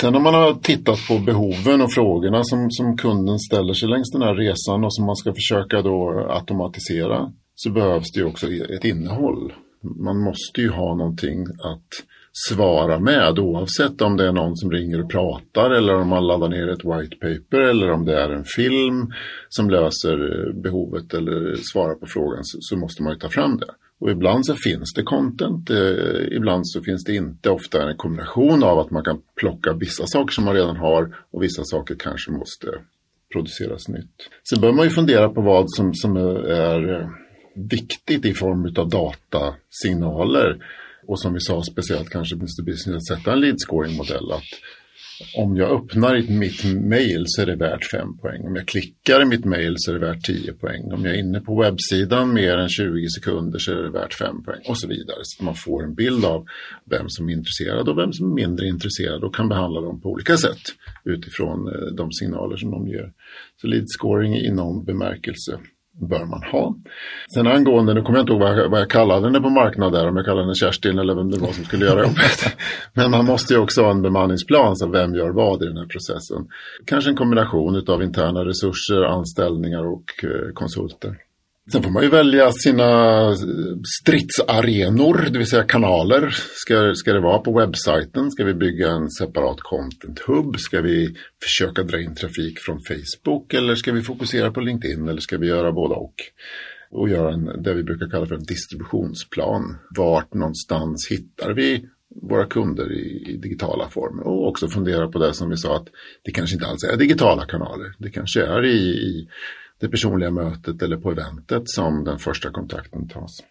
[0.00, 4.10] Sen när man har tittat på behoven och frågorna som, som kunden ställer sig längs
[4.12, 8.46] den här resan och som man ska försöka då automatisera så behövs det ju också
[8.46, 11.88] ett innehåll man måste ju ha någonting att
[12.32, 16.48] svara med oavsett om det är någon som ringer och pratar eller om man laddar
[16.48, 19.12] ner ett white paper eller om det är en film
[19.48, 23.56] som löser eh, behovet eller svarar på frågan så, så måste man ju ta fram
[23.56, 23.70] det.
[24.00, 27.50] Och ibland så finns det content, eh, ibland så finns det inte.
[27.50, 31.42] Ofta en kombination av att man kan plocka vissa saker som man redan har och
[31.42, 32.66] vissa saker kanske måste
[33.32, 34.14] produceras nytt.
[34.48, 37.08] Sen bör man ju fundera på vad som, som är eh,
[37.54, 40.56] viktigt i form av datasignaler.
[41.06, 44.32] Och som vi sa speciellt kanske Mr Business att sätta en lead scoring modell.
[44.32, 44.48] Att
[45.36, 48.46] om jag öppnar mitt mail så är det värt 5 poäng.
[48.46, 50.92] Om jag klickar i mitt mail så är det värt 10 poäng.
[50.92, 54.44] Om jag är inne på webbsidan mer än 20 sekunder så är det värt 5
[54.44, 55.18] poäng och så vidare.
[55.22, 56.46] Så man får en bild av
[56.84, 60.10] vem som är intresserad och vem som är mindre intresserad och kan behandla dem på
[60.10, 60.62] olika sätt
[61.04, 63.12] utifrån eh, de signaler som de ger.
[63.60, 65.58] Så lead scoring i någon bemärkelse
[66.00, 66.76] bör man ha.
[67.34, 70.08] Sen angående, nu kommer jag inte ihåg vad jag, vad jag kallade henne på marknaden,
[70.08, 72.56] om jag kallade henne Kerstin eller vem det var som skulle göra jobbet.
[72.94, 75.86] Men man måste ju också ha en bemanningsplan, så vem gör vad i den här
[75.86, 76.46] processen.
[76.86, 81.16] Kanske en kombination av interna resurser, anställningar och eh, konsulter.
[81.70, 83.34] Sen får man ju välja sina eh,
[84.00, 86.30] stridsarenor, det vill säga kanaler.
[86.54, 88.30] Ska, ska det vara på webbsajten?
[88.30, 90.58] Ska vi bygga en separat content hub?
[90.58, 93.54] Ska vi försöka dra in trafik från Facebook?
[93.54, 95.08] Eller ska vi fokusera på LinkedIn?
[95.08, 96.14] Eller ska vi göra båda och?
[96.90, 99.76] Och göra en, det vi brukar kalla för en distributionsplan.
[99.96, 101.84] Vart någonstans hittar vi
[102.22, 105.88] våra kunder i, i, digitala former och också fundera på det som vi sa att
[106.24, 107.94] det kanske inte alls är digitala kanaler.
[107.98, 109.28] Det kanske är i, i
[109.82, 113.42] det personliga mötet eller på eventet som den första kontakten tas.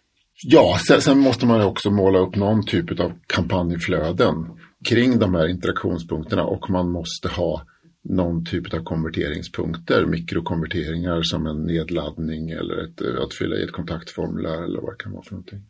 [0.43, 4.35] Ja, sen, sen måste man också måla upp någon typ av kampanjflöden
[4.89, 7.65] kring de här interaktionspunkterna och man måste ha
[8.03, 14.63] någon typ av konverteringspunkter, mikrokonverteringar som en nedladdning eller ett, att fylla i ett kontaktformulär
[14.63, 15.61] eller vad det kan vara för någonting.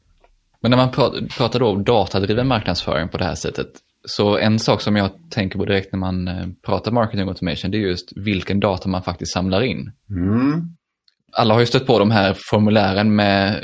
[0.59, 0.91] Men när man
[1.27, 3.71] pratar då om datadriven marknadsföring på det här sättet,
[4.07, 7.77] så en sak som jag tänker på direkt när man eh, pratar marketing automation, det
[7.77, 9.91] är just vilken data man faktiskt samlar in.
[10.09, 10.61] Mm.
[11.33, 13.63] Alla har ju stött på de här formulären med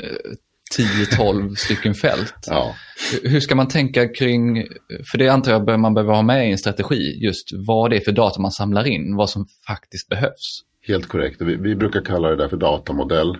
[0.76, 2.34] 10-12 stycken fält.
[2.46, 2.74] Ja.
[3.22, 4.66] Hur ska man tänka kring,
[5.10, 8.00] för det antar jag man behöver ha med i en strategi, just vad det är
[8.00, 10.62] för data man samlar in, vad som faktiskt behövs.
[10.86, 11.40] Helt korrekt.
[11.40, 13.36] Vi, vi brukar kalla det där för datamodell.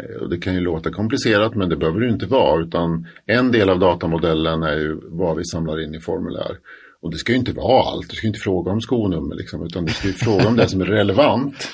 [0.00, 3.52] Eh, och det kan ju låta komplicerat men det behöver det inte vara utan en
[3.52, 6.56] del av datamodellen är ju vad vi samlar in i formulär.
[7.02, 9.84] Och det ska ju inte vara allt, du ska inte fråga om skonummer liksom, utan
[9.84, 11.54] du ska ju fråga om det som är relevant.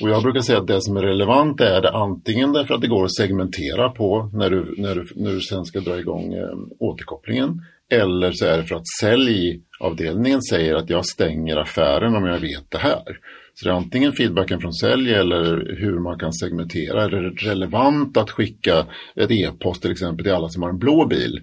[0.00, 2.86] Och jag brukar säga att det som är relevant är det antingen därför att det
[2.86, 6.58] går att segmentera på när du, när du, när du sen ska dra igång eh,
[6.78, 7.62] återkopplingen.
[7.90, 12.70] Eller så är det för att säljavdelningen säger att jag stänger affären om jag vet
[12.70, 13.18] det här.
[13.60, 17.04] Så det är antingen feedbacken från sälj eller hur man kan segmentera.
[17.04, 21.06] Är det relevant att skicka ett e-post till exempel till alla som har en blå
[21.06, 21.40] bil?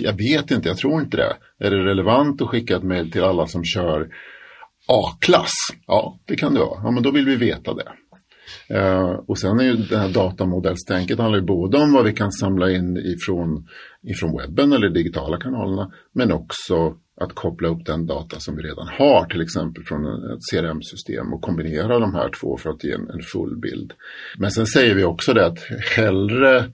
[0.00, 1.36] Jag vet inte, jag tror inte det.
[1.66, 4.08] Är det relevant att skicka ett mejl till alla som kör
[4.88, 5.52] A-klass?
[5.86, 6.80] Ja, det kan det vara.
[6.82, 7.92] Ja, men då vill vi veta det.
[8.74, 12.32] Uh, och sen är ju det här datamodellstänket handlar ju både om vad vi kan
[12.32, 13.68] samla in ifrån,
[14.02, 18.88] ifrån webben eller digitala kanalerna men också att koppla upp den data som vi redan
[18.88, 23.10] har, till exempel från ett CRM-system och kombinera de här två för att ge en,
[23.10, 23.92] en full bild.
[24.38, 25.58] Men sen säger vi också det att
[25.96, 26.64] hellre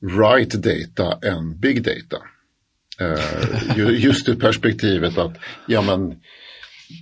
[0.00, 2.16] right data än big data.
[3.00, 6.20] Uh, just ur perspektivet att ja, men,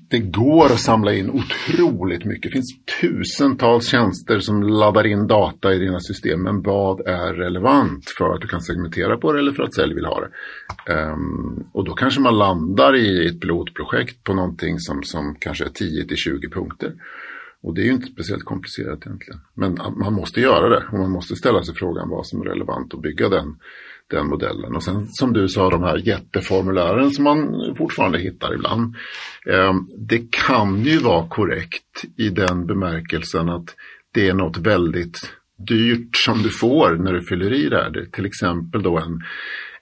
[0.08, 2.42] det går att samla in otroligt mycket.
[2.42, 6.42] Det finns tusentals tjänster som laddar in data i dina system.
[6.42, 9.94] Men vad är relevant för att du kan segmentera på det eller för att sälj
[9.94, 10.30] vill ha det?
[10.92, 15.68] Um, och då kanske man landar i ett pilotprojekt på någonting som, som kanske är
[15.68, 16.92] 10 till 20 punkter.
[17.66, 19.40] Och det är ju inte speciellt komplicerat egentligen.
[19.54, 22.94] Men man måste göra det och man måste ställa sig frågan vad som är relevant
[22.94, 23.56] och bygga den
[24.10, 24.76] den modellen.
[24.76, 28.94] Och sen som du sa, de här jätteformulären som man fortfarande hittar ibland.
[29.46, 33.74] Eh, det kan ju vara korrekt i den bemärkelsen att
[34.14, 35.18] det är något väldigt
[35.68, 37.90] dyrt som du får när du fyller i det här.
[37.90, 39.20] Det är till exempel då en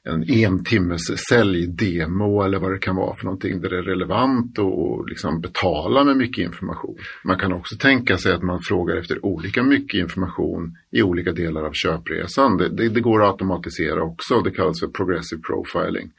[0.09, 4.59] en en timmes säljdemo eller vad det kan vara för någonting där det är relevant
[4.59, 6.97] och liksom betala med mycket information.
[7.25, 11.62] Man kan också tänka sig att man frågar efter olika mycket information i olika delar
[11.62, 12.57] av köpresan.
[12.57, 16.11] Det, det, det går att automatisera också, det kallas för progressive profiling.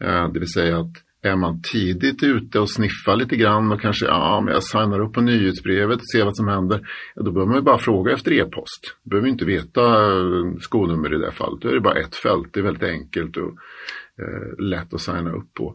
[0.00, 4.06] Eh, det vill säga att är man tidigt ute och sniffar lite grann och kanske
[4.06, 6.88] ja, men jag signar upp på nyhetsbrevet och ser vad som händer.
[7.14, 8.96] Ja, då behöver man ju bara fråga efter e-post.
[9.02, 11.60] Du behöver inte veta eh, skonummer i det fallet.
[11.60, 12.48] Då är det bara ett fält.
[12.52, 13.52] Det är väldigt enkelt och
[14.18, 15.74] eh, lätt att signa upp på.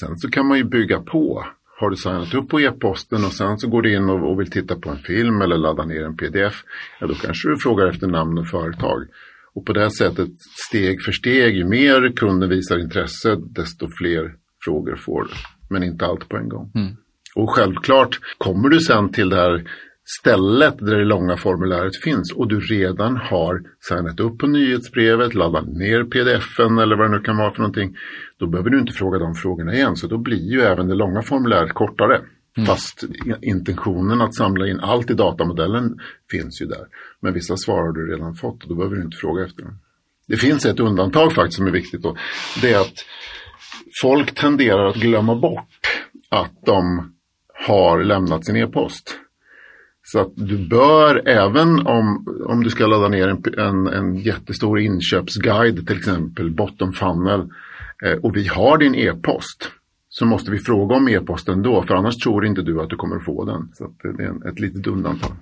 [0.00, 1.46] Sen så kan man ju bygga på.
[1.78, 4.50] Har du signat upp på e-posten och sen så går du in och, och vill
[4.50, 6.62] titta på en film eller ladda ner en pdf.
[7.00, 9.06] Ja, då kanske du frågar efter namn och företag.
[9.54, 10.28] Och på det här sättet,
[10.68, 14.34] steg för steg, ju mer kunden visar intresse, desto fler
[14.66, 15.26] frågor får
[15.70, 16.72] men inte allt på en gång.
[16.74, 16.96] Mm.
[17.34, 19.64] Och självklart kommer du sen till det här
[20.20, 25.66] stället där det långa formuläret finns och du redan har signat upp på nyhetsbrevet, laddat
[25.66, 27.96] ner pdfen eller vad det nu kan vara för någonting.
[28.38, 31.22] Då behöver du inte fråga de frågorna igen så då blir ju även det långa
[31.22, 32.20] formuläret kortare.
[32.56, 32.66] Mm.
[32.66, 33.04] Fast
[33.42, 36.00] intentionen att samla in allt i datamodellen
[36.30, 36.86] finns ju där.
[37.20, 39.78] Men vissa svar har du redan fått och då behöver du inte fråga efter dem.
[40.28, 42.16] Det finns ett undantag faktiskt som är viktigt då.
[42.62, 43.04] Det är att
[44.02, 47.12] folk tenderar att glömma bort att de
[47.66, 49.16] har lämnat sin e-post.
[50.02, 54.80] Så att du bör, även om, om du ska ladda ner en, en, en jättestor
[54.80, 57.40] inköpsguide till exempel, bottom funnel,
[58.04, 59.70] eh, och vi har din e-post,
[60.08, 63.18] så måste vi fråga om e-posten då, för annars tror inte du att du kommer
[63.18, 63.68] få den.
[63.74, 65.32] Så det är en, ett litet undantag.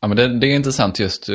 [0.00, 1.34] Ja, men det, det är intressant just eh,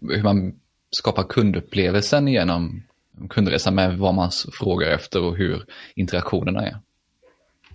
[0.00, 0.52] hur man
[0.90, 2.82] skapar kundupplevelsen genom
[3.30, 6.76] kundresa med vad man frågar efter och hur interaktionerna är.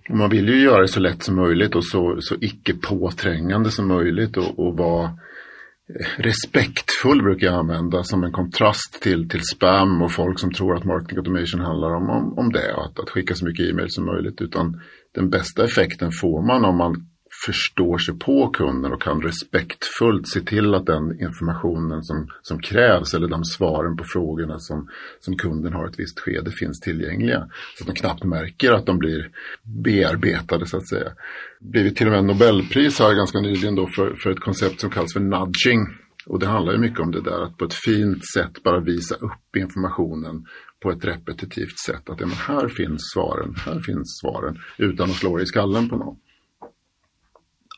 [0.08, 3.88] Man vill ju göra det så lätt som möjligt och så, så icke påträngande som
[3.88, 10.02] möjligt och, och vara eh, respektfull brukar jag använda som en kontrast till, till spam
[10.02, 12.74] och folk som tror att marketing automation handlar om, om, om det.
[12.74, 14.40] Att, att skicka så mycket e-mail som möjligt.
[14.40, 14.80] Utan
[15.14, 17.09] den bästa effekten får man om man
[17.46, 23.14] förstår sig på kunden och kan respektfullt se till att den informationen som, som krävs
[23.14, 24.88] eller de svaren på frågorna som,
[25.20, 27.48] som kunden har ett visst skede finns tillgängliga.
[27.78, 29.30] Så att de knappt märker att de blir
[29.62, 31.12] bearbetade så att säga.
[31.60, 35.12] Blivit till och med Nobelpris här ganska nyligen då för, för ett koncept som kallas
[35.12, 35.86] för nudging.
[36.26, 39.14] Och det handlar ju mycket om det där att på ett fint sätt bara visa
[39.14, 40.46] upp informationen
[40.82, 42.10] på ett repetitivt sätt.
[42.10, 45.96] Att ja, men här finns svaren, här finns svaren utan att slå i skallen på
[45.96, 46.16] någon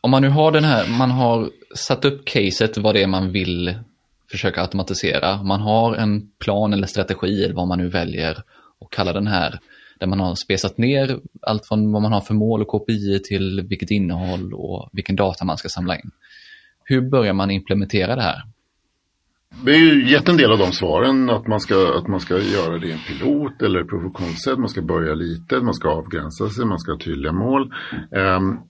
[0.03, 3.33] om man nu har den här, man har satt upp caset vad det är man
[3.33, 3.75] vill
[4.31, 5.43] försöka automatisera.
[5.43, 8.43] Man har en plan eller strategi eller vad man nu väljer
[8.79, 9.59] och kalla den här
[10.01, 13.67] där man har spesat ner allt från vad man har för mål och KPI till
[13.69, 16.11] vilket innehåll och vilken data man ska samla in.
[16.85, 18.43] Hur börjar man implementera det här?
[19.65, 22.39] Vi har ju gett en del av de svaren att man ska, att man ska
[22.39, 24.59] göra det i en pilot eller proof of concept.
[24.59, 27.73] Man ska börja litet, man ska avgränsa sig, man ska ha tydliga mål.
[28.11, 28.61] Um,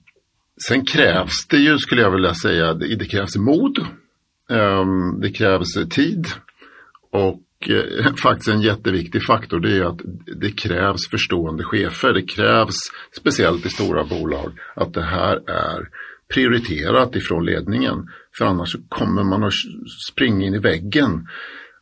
[0.69, 3.77] sen krävs det ju, skulle jag vilja säga, det, krävs mod.
[4.49, 6.27] Ehm, det krävs tid.
[7.11, 10.01] Och eh, faktiskt en jätteviktig faktor det är att
[10.41, 12.13] det krävs förstående chefer.
[12.13, 12.75] Det krävs,
[13.19, 15.89] speciellt i stora bolag, att det här är
[16.33, 18.09] prioriterat ifrån ledningen.
[18.37, 19.53] För annars kommer man att
[20.11, 21.27] springa in i väggen.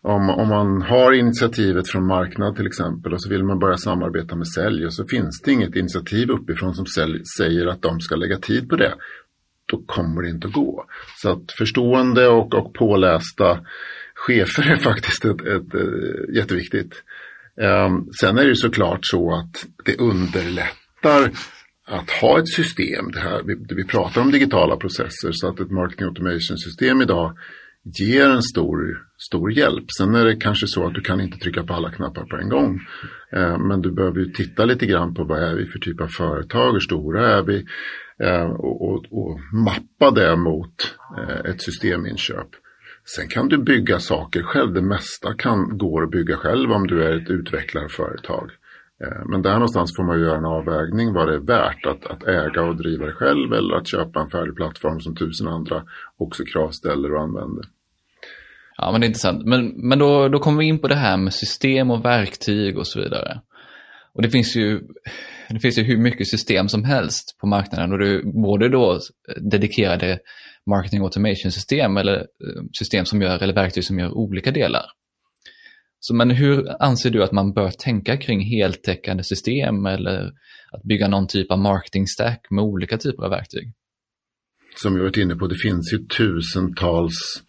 [0.03, 4.35] Om, om man har initiativet från marknad till exempel och så vill man börja samarbeta
[4.35, 8.15] med sälj och så finns det inget initiativ uppifrån som sälj, säger att de ska
[8.15, 8.93] lägga tid på det.
[9.65, 10.85] Då kommer det inte att gå.
[11.21, 13.59] Så att förstående och, och pålästa
[14.15, 17.03] chefer är faktiskt ett, ett, ett jätteviktigt.
[17.55, 21.31] Um, sen är det ju såklart så att det underlättar
[21.87, 25.71] att ha ett system, det här, vi, vi pratar om digitala processer, så att ett
[25.71, 27.37] marketing automation system idag
[27.83, 29.85] ger en stor, stor hjälp.
[29.97, 32.49] Sen är det kanske så att du kan inte trycka på alla knappar på en
[32.49, 32.79] gång.
[33.33, 36.07] Eh, men du behöver ju titta lite grann på vad är vi för typ av
[36.07, 37.65] företag, hur stora är vi?
[38.23, 40.75] Eh, och, och, och, mappa det mot
[41.17, 42.47] eh, ett systeminköp.
[43.15, 44.73] Sen kan du bygga saker själv.
[44.73, 48.51] Det mesta kan, går att bygga själv om du är ett utvecklarföretag.
[49.03, 52.23] Eh, men där någonstans får man göra en avvägning vad det är värt att, att
[52.23, 55.83] äga och driva det själv eller att köpa en färdig plattform som tusen andra
[56.17, 57.65] också kravställer och använder.
[58.77, 59.45] Ja, men det är intressant.
[59.45, 62.87] Men, men då, då kommer vi in på det här med system och verktyg och
[62.87, 63.41] så vidare.
[64.13, 64.81] Och det finns ju,
[65.49, 68.99] det finns ju hur mycket system som helst på marknaden och det är både då
[69.51, 70.19] dedikerade
[70.65, 74.85] marketing automation system eller eh, system som gör, eller verktyg som gör olika delar.
[76.03, 80.31] Så men hur anser du att man bör tänka kring heltäckande system eller
[80.71, 83.73] att bygga någon typ av marketing stack med olika typer av verktyg?
[84.75, 87.43] Som jag varit inne på, det finns ju tusentals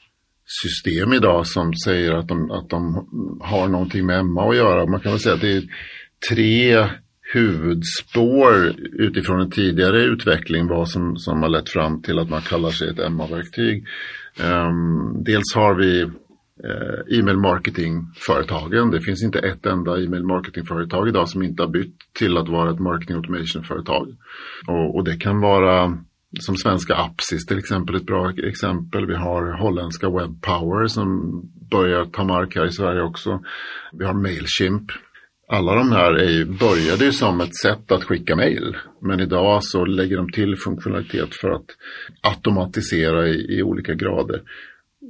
[0.63, 3.09] system idag som säger att de, att de
[3.43, 4.87] har någonting med Emma att göra.
[4.87, 5.65] Man kan väl säga att det är
[6.31, 6.89] tre
[7.35, 12.71] huvudspår utifrån en tidigare utveckling vad som, som har lett fram till att man kallar
[12.71, 13.85] sig ett Emma-verktyg.
[14.41, 16.11] Um, ehm, dels har vi
[16.65, 18.91] eh, e-mail marketing-företagen.
[18.91, 22.71] Det finns inte ett enda e-mail marketing-företag idag som inte har bytt till att vara
[22.71, 24.17] ett marketing automation-företag.
[24.67, 25.99] Och, och, det kan vara
[26.41, 29.07] som svenska Apsis till exempel ett bra exempel.
[29.07, 31.33] Vi har holländska Webpower som
[31.71, 33.41] börjar ta mark här i Sverige också.
[33.93, 34.91] Vi har Mailchimp.
[35.49, 38.77] Alla de här är, började ju som ett sätt att skicka mail.
[39.01, 41.67] Men idag så lägger de till funktionalitet för att
[42.21, 44.43] automatisera i, i olika grader.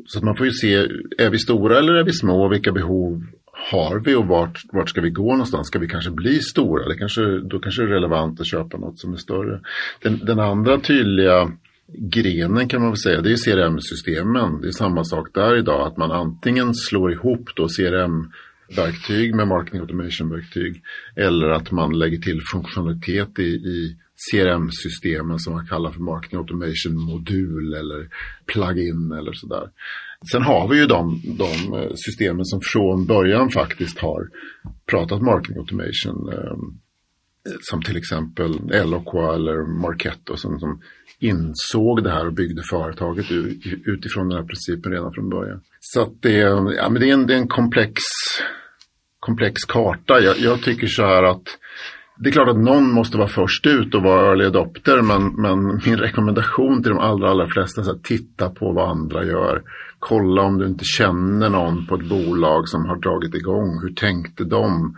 [0.07, 0.75] Så man får ju se,
[1.19, 2.49] är vi stora eller är vi små?
[2.49, 3.23] Vilka behov
[3.71, 5.67] har vi och vart, vart ska vi gå någonstans?
[5.67, 6.89] Ska vi kanske bli stora?
[6.89, 9.61] Det kanske, då kanske det är relevant att köpa något som är större.
[10.03, 11.53] Den, den andra tydliga
[11.99, 14.61] grenen kan man väl säga, det är CRM-systemen.
[14.61, 19.81] Det är samma sak där idag, att man antingen slår ihop då CRM-verktyg med marketing
[19.81, 20.83] automation-verktyg
[21.17, 23.97] eller att man lägger till funktionalitet i, i
[24.31, 28.09] CRM-systemen som man kallar för Marketing Automation-modul eller
[28.47, 29.71] plugin eller sådär.
[30.33, 34.29] Sen har vi ju de, de, eh, systemen som från början faktiskt har
[34.87, 36.29] pratat Marketing Automation.
[36.33, 36.57] Eh,
[37.61, 40.83] som till exempel Eloqua eller Marketo som, som
[41.19, 43.27] insåg det här och byggde företaget
[43.87, 45.61] utifrån den här principen redan från början.
[45.81, 47.95] Så att det, ja, men det, är, en, det är en komplex,
[49.21, 50.21] komplex karta.
[50.21, 51.59] Jag, jag tycker så här att
[52.23, 55.81] det är klart att någon måste vara först ut och vara early adopter men, men
[55.87, 59.63] min rekommendation till de allra, allra flesta är att titta på vad andra gör.
[59.99, 63.81] Kolla om du inte känner någon på ett bolag som har dragit igång.
[63.83, 64.97] Hur tänkte de?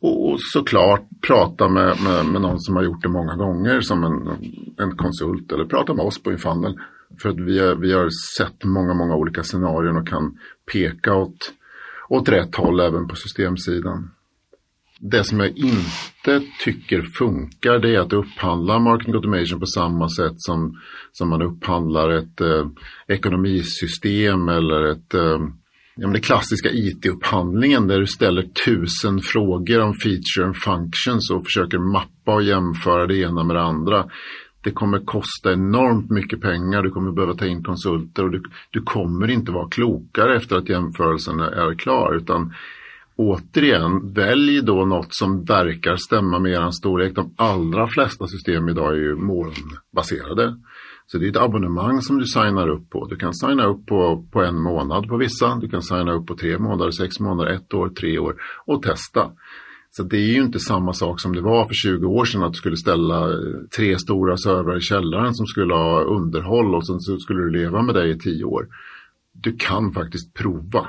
[0.00, 4.28] Och såklart prata med, med, med någon som har gjort det många gånger som en,
[4.78, 6.74] en konsult eller prata med oss på Infandel.
[7.22, 10.38] För att vi, är, vi har sett många, många olika scenarion och kan
[10.72, 11.52] peka åt,
[12.08, 14.10] åt rätt håll även på systemsidan.
[15.00, 20.34] Det som jag inte tycker funkar det är att upphandla marketing automation på samma sätt
[20.36, 20.80] som,
[21.12, 22.66] som man upphandlar ett eh,
[23.08, 25.38] ekonomisystem eller ett eh,
[25.96, 31.44] ja, men det klassiska IT-upphandlingen där du ställer tusen frågor om feature and functions och
[31.44, 34.04] försöker mappa och jämföra det ena med det andra.
[34.64, 38.82] Det kommer kosta enormt mycket pengar, du kommer behöva ta in konsulter och du, du
[38.82, 42.54] kommer inte vara klokare efter att jämförelsen är klar utan
[43.18, 47.14] återigen, välj då något som verkar stämma med er storlek.
[47.14, 50.56] De allra flesta system idag är ju molnbaserade.
[51.06, 53.06] Så det är ett abonnemang som du signar upp på.
[53.06, 55.56] Du kan signa upp på, på en månad på vissa.
[55.56, 59.30] Du kan signa upp på tre månader, sex månader, ett år, tre år och testa.
[59.90, 62.52] Så det är ju inte samma sak som det var för 20 år sedan att
[62.52, 63.38] du skulle ställa eh,
[63.76, 67.82] tre stora servrar i källaren som skulle ha underhåll och sen så skulle du leva
[67.82, 68.68] med det i tio år
[69.42, 70.88] du kan faktiskt prova.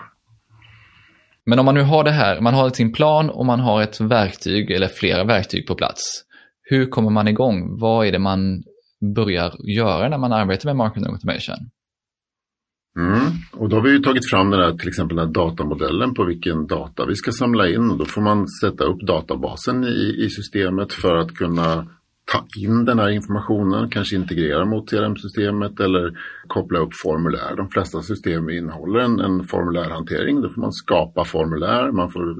[1.45, 4.01] Men om man nu har det här, man har sin plan och man har ett
[4.01, 6.23] verktyg eller flera verktyg på plats.
[6.61, 7.79] Hur kommer man igång?
[7.79, 8.63] Vad är det man
[9.15, 11.69] börjar göra när man arbetar med marketing automation?
[12.97, 13.31] Mm.
[13.53, 16.23] Och då har vi ju tagit fram den här, till exempel den här datamodellen på
[16.23, 17.91] vilken data vi ska samla in.
[17.91, 21.87] Och då får man sätta upp databasen i, i systemet för att kunna
[22.31, 27.55] ta in den här informationen, kanske integrera mot CRM-systemet eller koppla upp formulär.
[27.55, 30.41] De flesta system innehåller en, en formulärhantering.
[30.41, 32.37] Då får man skapa formulär, man får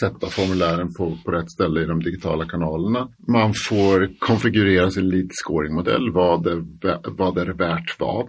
[0.00, 3.08] sätta formulären på, på rätt ställe i de digitala kanalerna.
[3.28, 6.64] Man får konfigurera sin lead scoring-modell, vad är,
[7.10, 8.26] vad är värt vad.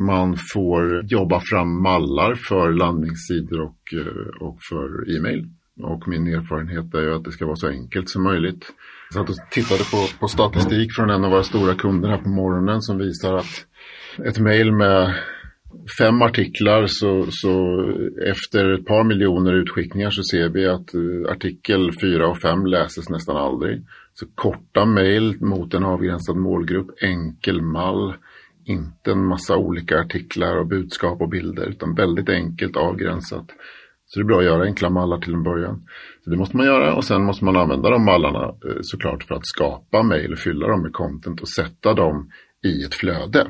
[0.00, 5.48] Man får jobba fram mallar för landningssidor och, eh, och för e-mail.
[5.82, 8.72] Och min erfarenhet är ju att det ska vara så enkelt som möjligt.
[9.14, 12.28] Jag satt och tittade på, på statistik från en av våra stora kunder här på
[12.28, 13.66] morgonen som visar att
[14.24, 15.14] ett mejl med
[15.98, 17.84] fem artiklar så, så
[18.26, 23.08] efter ett par miljoner utskickningar så ser vi att eh, artikel 4 och 5 läses
[23.08, 23.86] nästan aldrig.
[24.14, 28.14] Så korta mejl mot en avgränsad målgrupp, enkel mall,
[28.64, 33.46] inte en massa olika artiklar och budskap och bilder utan väldigt enkelt avgränsat.
[34.06, 35.82] Så det är bra att göra enkla mallar till en början.
[36.24, 39.34] Så det måste man göra och sen måste man använda de mallarna eh, såklart för
[39.34, 42.30] att skapa mejl, fylla dem med content och sätta dem
[42.64, 43.46] i ett flöde.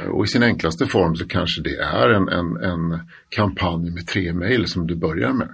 [0.00, 2.98] Eh, och i sin enklaste form så kanske det är en, en, en
[3.28, 5.48] kampanj med tre mejl som du börjar med.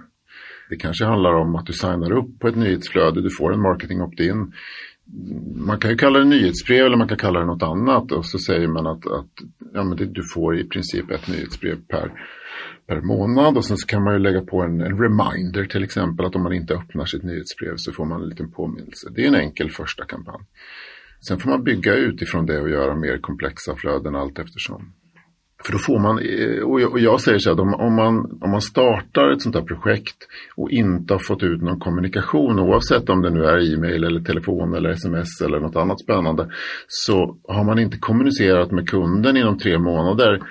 [0.69, 4.01] Det kanske handlar om att du signar upp på ett nyhetsflöde, du får en marketing
[4.01, 4.53] opt-in.
[5.55, 8.39] Man kan ju kalla det nyhetsbrev eller man kan kalla det något annat och så
[8.39, 9.31] säger man att, att
[9.73, 12.11] ja, men det, du får i princip ett nyhetsbrev per
[12.89, 16.25] per månad och sen så kan man ju lägga på en, en, reminder till exempel
[16.25, 19.09] att om man inte öppnar sitt nyhetsbrev så får man en liten påminnelse.
[19.15, 20.45] Det är en enkel första kampanj.
[21.27, 24.93] Sen får man bygga utifrån det och göra mer komplexa flöden allt eftersom.
[25.63, 29.31] För då får man, eh, och jag säger så här, om man, om man startar
[29.31, 30.17] ett sånt här projekt
[30.55, 34.73] och inte har fått ut någon kommunikation, oavsett om det nu är e-mail eller telefon
[34.73, 36.49] eller sms eller något annat spännande,
[36.87, 40.41] så har man inte kommunicerat med kunden inom tre månader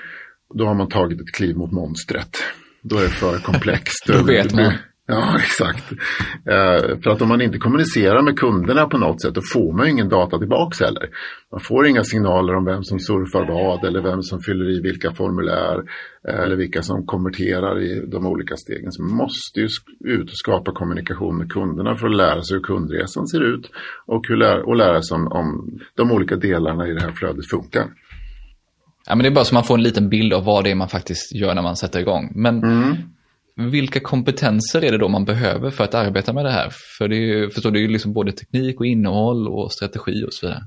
[0.54, 2.36] då har man tagit ett kliv mot monstret.
[2.82, 4.06] Då är det för komplext.
[4.06, 4.72] Då vet man.
[5.10, 5.92] Ja, exakt.
[6.46, 9.88] Eh, för att om man inte kommunicerar med kunderna på något sätt, då får man
[9.88, 11.08] ingen data tillbaks heller.
[11.52, 15.12] Man får inga signaler om vem som surfar vad eller vem som fyller i vilka
[15.12, 15.82] formulär
[16.28, 18.92] eh, eller vilka som konverterar i de olika stegen.
[18.92, 19.68] Så man måste ju
[20.04, 23.70] ut och skapa kommunikation med kunderna för att lära sig hur kundresan ser ut
[24.06, 27.50] och, hur lä och lära sig om, om de olika delarna i det här flödet
[27.50, 27.86] funkar.
[29.08, 30.74] Ja, men det är bara så man får en liten bild av vad det är
[30.74, 32.32] man faktiskt gör när man sätter igång.
[32.34, 32.96] Men mm.
[33.70, 36.72] vilka kompetenser är det då man behöver för att arbeta med det här?
[36.98, 40.24] För det är ju, förstår, det är ju liksom både teknik och innehåll och strategi
[40.24, 40.62] och så vidare.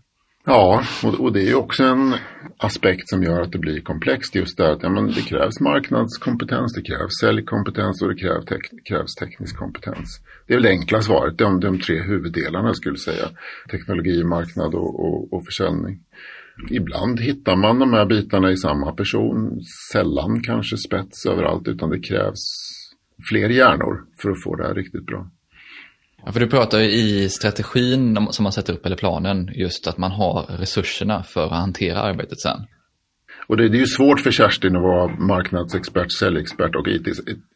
[0.46, 0.84] Ja,
[1.20, 2.16] och, det är också en
[2.58, 6.74] aspekt som gör att det blir komplext just där att ja, men det krävs marknadskompetens,
[6.74, 10.22] det krävs säljkompetens och det krävs, tek krävs teknisk kompetens.
[10.48, 13.30] Det är väl det enkla svaret, de, de tre huvuddelarna skulle jag säga.
[13.72, 16.00] Teknologi, marknad och, och, och försäljning.
[16.70, 19.62] Ibland hittar man de här bitarna i samma person.
[19.92, 22.42] Sällan kanske spets överallt utan det krävs
[23.30, 25.32] fler hjärnor för att få det här riktigt bra.
[26.26, 29.98] Ja, för du pratar ju i strategin som man sätter upp, eller planen, just att
[29.98, 32.60] man har resurserna för att hantera arbetet sen.
[33.48, 36.88] Och det, det är ju svårt för Kerstin att vara marknadsexpert, säljexpert och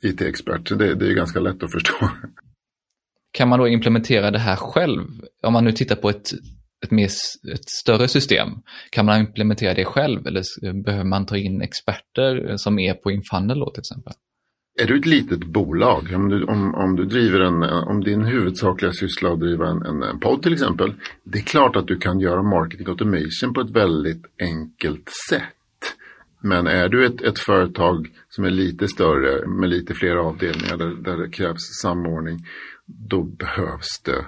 [0.02, 0.70] IT-expert.
[0.70, 2.10] det, det är ju ganska lätt att förstå.
[3.32, 5.02] Kan man då implementera det här själv?
[5.44, 6.32] Om man nu tittar på ett
[6.86, 7.10] ett, mer,
[7.54, 8.50] ett större system.
[8.90, 10.44] Kan man implementera det själv eller
[10.84, 14.14] behöver man ta in experter som är på Infunnel då till exempel?
[14.78, 18.92] Är du ett litet bolag, om du, om, om du driver en, om din huvudsakliga
[18.92, 20.94] syssla är att driva en, en, en podd till exempel.
[21.24, 25.42] Det är klart att du kan göra marketing automation på ett väldigt enkelt sätt.
[26.42, 30.90] Men är du ett, ett företag som är lite större med lite fler avdelningar där,
[30.90, 32.46] där det krävs samordning.
[32.86, 34.26] Då behövs det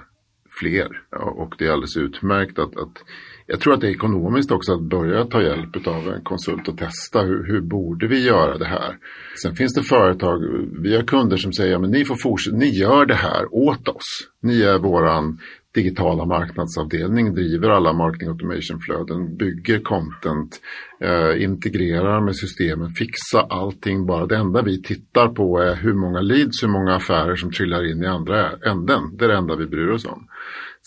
[0.60, 0.88] fler.
[1.36, 3.04] Och det är alldeles utmärkt att, att
[3.46, 6.78] jag tror att det är ekonomiskt också att börja ta hjälp av en konsult och
[6.78, 8.96] testa hur, hur borde vi göra det här.
[9.42, 10.38] Sen finns det företag,
[10.82, 12.16] vi har kunder som säger men ni får
[12.52, 14.28] ni gör det här åt oss.
[14.42, 15.38] Ni är våran
[15.78, 20.60] digitala marknadsavdelning, driver alla marketing automation-flöden, bygger content,
[21.00, 24.26] eh, integrerar med systemen, fixar allting bara.
[24.26, 28.02] Det enda vi tittar på är hur många leads, hur många affärer som trillar in
[28.02, 29.16] i andra änden.
[29.16, 30.26] Det är det enda vi bryr oss om.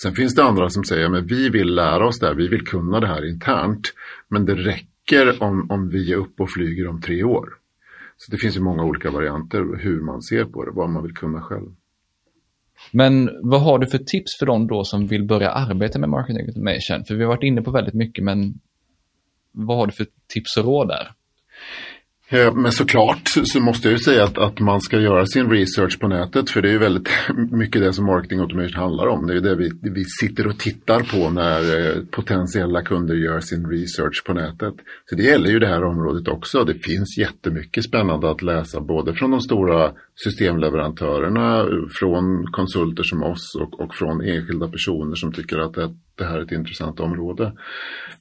[0.01, 2.67] Sen finns det andra som säger att vi vill lära oss det här, vi vill
[2.67, 3.93] kunna det här internt.
[4.29, 7.49] Men det räcker om, om vi är uppe och flyger om tre år.
[8.17, 11.13] Så det finns ju många olika varianter hur man ser på det, vad man vill
[11.13, 11.69] kunna själv.
[12.91, 16.45] Men vad har du för tips för dem då som vill börja arbeta med marketing
[16.47, 17.05] automation?
[17.07, 18.53] För vi har varit inne på väldigt mycket, men
[19.51, 21.11] vad har du för tips och råd där?
[22.53, 26.07] Men såklart så måste jag ju säga att, att man ska göra sin research på
[26.07, 27.09] nätet för det är ju väldigt
[27.51, 29.27] mycket det som marketing automation handlar om.
[29.27, 33.39] Det är ju det vi, vi sitter och tittar på när eh, potentiella kunder gör
[33.39, 34.73] sin research på nätet.
[35.09, 36.63] Så det gäller ju det här området också.
[36.63, 39.91] Det finns jättemycket spännande att läsa både från de stora
[40.23, 41.65] systemleverantörerna,
[41.99, 46.37] från konsulter som oss och, och från enskilda personer som tycker att det, det här
[46.37, 47.53] är ett intressant område.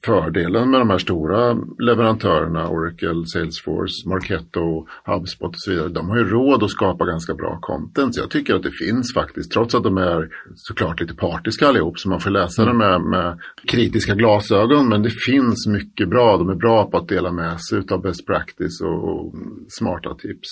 [0.05, 6.17] Fördelen med de här stora leverantörerna, Oracle, Salesforce, Marketo, HubSpot och så vidare, de har
[6.17, 8.15] ju råd att skapa ganska bra content.
[8.15, 11.99] Så jag tycker att det finns faktiskt, trots att de är såklart lite partiska allihop,
[11.99, 16.37] så man får läsa det med, med kritiska glasögon, men det finns mycket bra.
[16.37, 19.33] De är bra på att dela med sig av best practice och, och
[19.67, 20.49] smarta tips.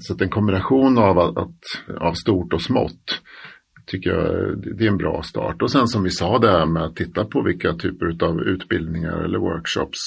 [0.00, 1.54] Så att en kombination av, att,
[2.00, 3.20] av stort och smått
[3.86, 5.62] tycker jag det är en bra start.
[5.62, 9.38] Och sen som vi sa där med att titta på vilka typer av utbildningar eller
[9.38, 9.98] workshops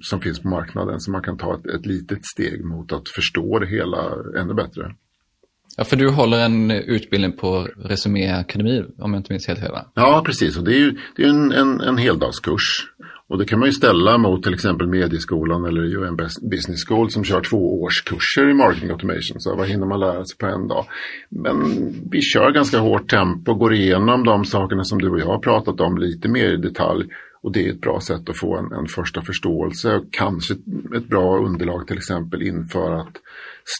[0.00, 3.58] som finns på marknaden så man kan ta ett, ett litet steg mot att förstå
[3.58, 4.94] det hela ännu bättre.
[5.76, 9.72] Ja, för du håller en utbildning på Resumé Akademi om jag inte minns helt fel
[9.94, 10.56] Ja, precis.
[10.56, 12.86] Och det är ju det är en, en, en heldagskurs.
[13.28, 16.16] Och det kan man ju ställa mot till exempel Medieskolan eller UN
[16.50, 19.40] Business School som kör två årskurser i marketing automation.
[19.40, 20.86] Så vad hinner man lära sig på en dag?
[21.28, 21.56] Men
[22.10, 25.80] vi kör ganska hårt tempo, går igenom de sakerna som du och jag har pratat
[25.80, 27.08] om lite mer i detalj.
[27.42, 30.54] Och det är ett bra sätt att få en, en första förståelse och kanske
[30.96, 33.16] ett bra underlag till exempel inför att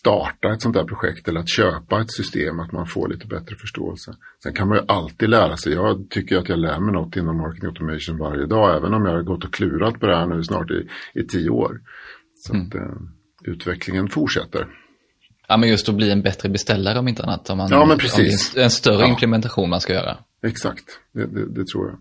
[0.01, 3.57] starta ett sånt där projekt eller att köpa ett system, att man får lite bättre
[3.57, 4.15] förståelse.
[4.43, 5.73] Sen kan man ju alltid lära sig.
[5.73, 9.13] Jag tycker att jag lär mig något inom marketing automation varje dag, även om jag
[9.13, 11.81] har gått och klurat på det här nu snart i, i tio år.
[12.37, 12.67] Så mm.
[12.67, 12.97] att eh,
[13.45, 14.67] utvecklingen fortsätter.
[15.49, 17.51] Ja, men just att bli en bättre beställare om inte annat.
[17.51, 18.49] Om, man, ja, men precis.
[18.49, 19.09] om det är en större ja.
[19.09, 20.17] implementation man ska göra.
[20.43, 21.99] Exakt, det, det, det tror jag.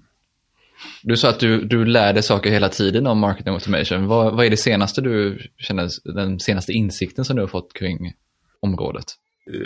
[1.03, 4.07] Du sa att du, du lär dig saker hela tiden om marketing automation.
[4.07, 8.13] Vad, vad är det senaste du känner, den senaste insikten som du har fått kring
[8.61, 9.05] området?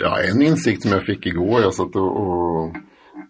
[0.00, 1.60] Ja, en insikt som jag fick igår.
[1.60, 2.76] Jag satt och, och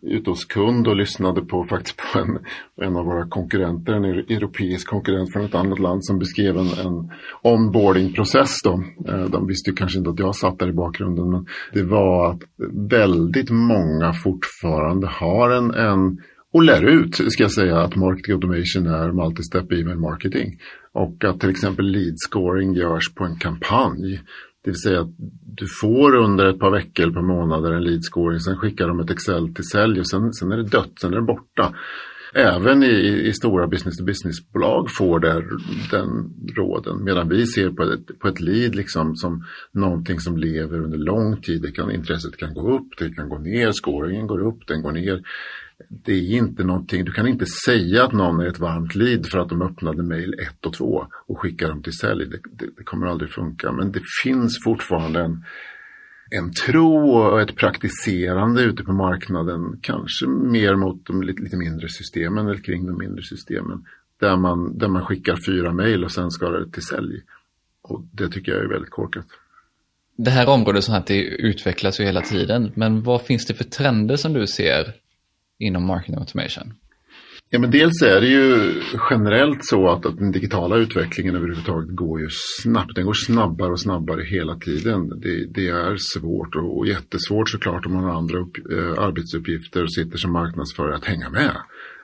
[0.03, 2.39] ute hos kund och lyssnade på faktiskt på en,
[2.87, 7.11] en av våra konkurrenter, en europeisk konkurrent från ett annat land som beskrev en, en
[7.43, 8.63] onboardingprocess.
[8.65, 8.85] Då.
[9.09, 12.31] Eh, de visste ju kanske inte att jag satt där i bakgrunden men det var
[12.31, 12.41] att
[12.91, 16.19] väldigt många fortfarande har en, en
[16.53, 20.59] och lär ut, ska jag säga, att marketing automation är multi-step email marketing.
[20.93, 24.21] Och att till exempel lead scoring görs på en kampanj.
[24.65, 25.15] Det vill säga att
[25.57, 29.11] du får under ett par veckor per månader en lead scoring, sen skickar de ett
[29.11, 31.75] Excel till sälj och sen, sen är det dött, sen är det borta.
[32.35, 35.45] Även i, i stora business-to-business-bolag får det,
[35.91, 37.05] den råden.
[37.05, 41.41] Medan vi ser på ett, på ett lead liksom som någonting som lever under lång
[41.41, 41.63] tid.
[41.63, 44.93] Det kan, intresset kan gå upp, det kan gå ner, scoringen går upp, den går
[44.93, 45.23] ner
[45.89, 49.39] det är inte någonting, du kan inte säga att någon är ett varmt lead för
[49.39, 52.27] att de öppnade mail 1 och 2 och skickar dem till sälj.
[52.27, 53.73] Det, det, det, kommer aldrig funka.
[53.73, 55.45] Men det finns fortfarande en,
[56.31, 59.79] en tro och ett praktiserande ute på marknaden.
[59.83, 63.85] Kanske mer mot de lite, lite mindre systemen eller kring de mindre systemen.
[64.21, 67.23] Där man, där man skickar fyra mail och sen ska det till sälj.
[67.83, 69.27] Och det tycker jag är väldigt korkat.
[70.17, 72.73] Det här området som här, det utvecklas ju hela tiden.
[72.75, 74.95] Men vad finns det för trender som du ser
[75.59, 76.75] inom marketing automation?
[77.55, 78.75] Ja, men dels är det ju
[79.11, 82.29] generellt så att, att den digitala utvecklingen överhuvudtaget går ju
[82.63, 82.95] snabbt.
[82.95, 85.09] Den går snabbare och snabbare hela tiden.
[85.09, 89.83] Det, det är svårt och, och, jättesvårt såklart om man har andra upp, eh, arbetsuppgifter
[89.83, 91.57] och sitter som marknadsförare att hänga med.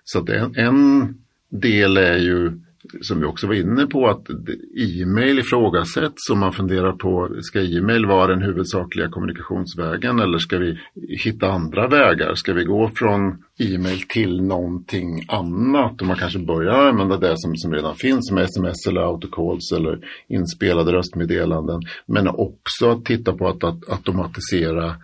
[0.04, 1.14] Så att en, en
[1.50, 2.60] del är ju
[3.00, 4.30] som vi också var inne på, att
[4.76, 10.78] e-mail ifrågasätts och man funderar på, ska e-mail vara den huvudsakliga kommunikationsvägen eller ska vi
[11.24, 12.34] hitta andra vägar?
[12.34, 17.56] Ska vi gå från e-mail till någonting annat och man kanske börjar använda det som,
[17.56, 19.98] som redan finns med sms eller autocalls eller
[20.28, 21.80] inspelade röstmeddelanden.
[22.06, 24.94] Men också titta på att, att automatisera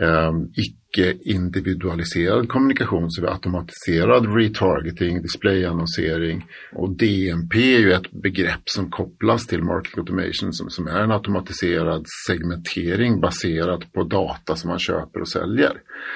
[0.00, 8.62] eh, icke-individualiserad kommunikation, så vi har automatiserad retargeting, displayannonsering och DMP är ju ett begrepp
[8.64, 14.70] som kopplas till marketing automation som, som är en automatiserad segmentering baserat på data som
[14.70, 15.72] man köper och säljer.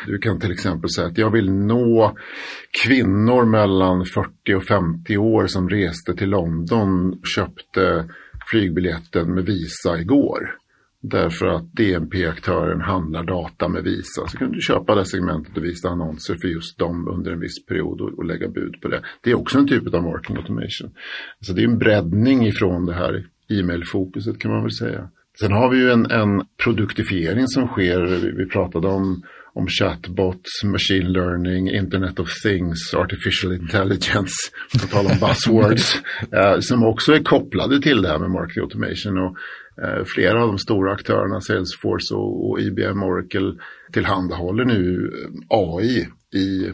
[0.07, 2.17] Du kan till exempel säga att jag vill nå
[2.85, 8.09] kvinnor mellan 40 och 50 år som reste till London och köpte
[8.51, 10.57] flygbiljetten med Visa igår.
[11.11, 14.29] Därför att DNP-aktören handlar data med Visa.
[14.29, 17.67] Så kan du köpa det segmentet och visa annonser för just dem under en viss
[17.67, 19.03] period och, och lägga bud på det.
[19.21, 20.91] Det är också en typ av marketing automation.
[21.41, 25.09] Så det är en breddning ifrån det här e-mail-fokuset kan man väl säga.
[25.41, 28.01] Sen har vi ju en, en produktifiering som sker.
[28.01, 29.23] Vi, vi pratade om
[29.57, 34.35] om chatbots, machine learning, internet of things, artificial intelligence,
[34.73, 36.03] på tal om buzzwords,
[36.33, 39.19] eh, som också är kopplade till det här med marketing automation.
[39.19, 39.37] Och
[40.15, 43.55] flera av de stora aktörerna, Salesforce och, IBM Oracle,
[43.93, 45.11] tillhandahåller nu
[45.49, 46.73] AI i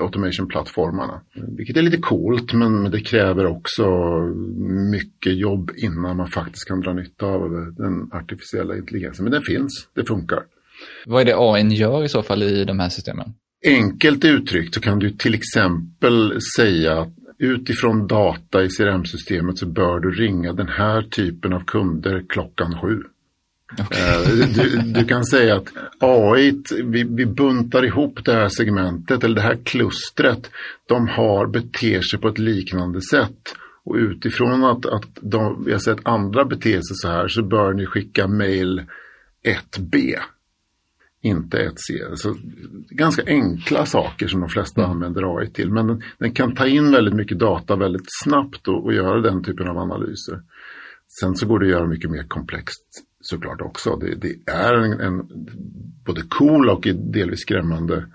[0.00, 1.20] automation-plattformarna.
[1.56, 3.86] Vilket är lite coolt men det kräver också
[4.90, 9.24] mycket jobb innan man faktiskt kan dra nytta av den artificiella intelligensen.
[9.24, 10.42] Men den finns, det funkar.
[11.06, 13.34] Vad är det AI gör i så fall i de här systemen?
[13.66, 20.00] Enkelt uttryckt så kan du till exempel säga att utifrån data i CRM-systemet så bör
[20.00, 23.02] du ringa den här typen av kunder klockan sju.
[23.72, 24.40] Okay.
[24.40, 29.34] Eh, du, du, kan säga att AI, vi, vi buntar ihop det här segmentet eller
[29.34, 30.50] det här klustret.
[30.88, 33.54] De har beter sig på ett liknande sätt.
[33.84, 37.72] Och utifrån att, att de, vi har sett andra bete sig så här så bör
[37.72, 38.82] ni skicka mail
[39.44, 40.14] 1B
[41.22, 41.94] inte ett C.
[42.16, 42.36] Så
[42.90, 44.90] ganska enkla saker som de flesta mm.
[44.90, 45.70] använder AI till.
[45.70, 49.44] Men den, den, kan ta in väldigt mycket data väldigt snabbt och, och, göra den
[49.44, 50.40] typen av analyser.
[51.20, 52.82] Sen så går det att göra mycket mer komplext
[53.20, 53.96] såklart också.
[53.96, 55.28] Det, det är en, en,
[56.04, 58.06] både cool och delvis skrämmande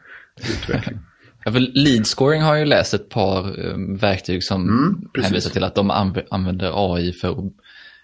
[0.50, 1.00] utveckling.
[1.46, 5.64] Ja, för lead scoring har ju läst ett par um, verktyg som mm, hänvisar till
[5.64, 5.92] att de
[6.32, 7.54] använder AI för att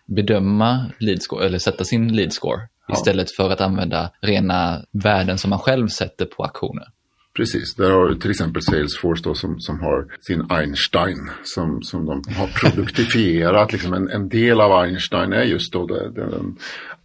[0.06, 2.62] bedöma lead score, eller sätta sin lead score.
[2.88, 2.94] Ja.
[2.94, 6.88] Istället för att använda rena värden som man själv sätter på aktioner.
[7.36, 12.06] Precis, där har du till exempel Salesforce då som, som har sin Einstein som, som
[12.06, 13.74] de har produktifierat.
[13.74, 16.58] liksom en, en del av Einstein är just då det, den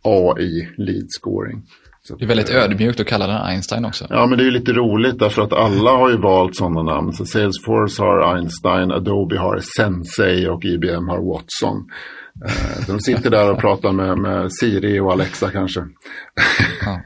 [0.03, 1.62] AI lead scoring.
[2.03, 4.07] Så det är väldigt ödmjukt att kalla den Einstein också.
[4.11, 7.12] Ja, men det är ju lite roligt därför att alla har ju valt sådana namn.
[7.12, 11.91] Så Salesforce har Einstein, Adobe har Sensei och IBM har Watson.
[12.47, 15.80] Eh, så de sitter där och pratar med, med Siri och Alexa kanske.
[16.84, 17.01] Ja.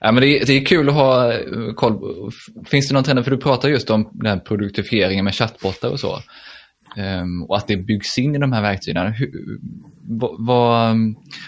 [0.00, 1.38] ja, men det är, det, är kul att ha eh,
[1.74, 2.30] koll.
[2.66, 6.00] Finns det någon trend, för du pratar just om den här produktifieringen med chattbottar och
[6.00, 6.18] så.
[6.96, 9.12] Ehm, och att det byggs in i de här verktygen.
[9.12, 9.30] Hur,
[10.38, 10.90] vad,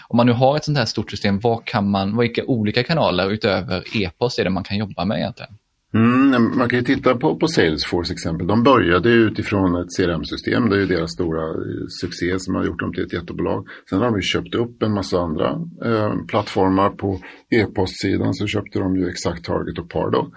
[0.09, 3.31] om man nu har ett sånt här stort system, vad kan man, vilka olika kanaler
[3.31, 5.58] utöver e-post är det man kan jobba med egentligen?
[5.95, 8.47] Mm, man kan ju titta på, på Salesforce exempel.
[8.47, 10.68] De började utifrån ett CRM-system.
[10.68, 13.66] Det är ju deras stora eh, succé som har gjort dem till ett jättebolag.
[13.91, 15.49] Sen har de ju köpt upp en massa andra
[15.84, 16.91] eh, plattformar.
[16.91, 17.20] På
[17.51, 20.32] e-postsidan så köpte de ju Exact Target och Pardo.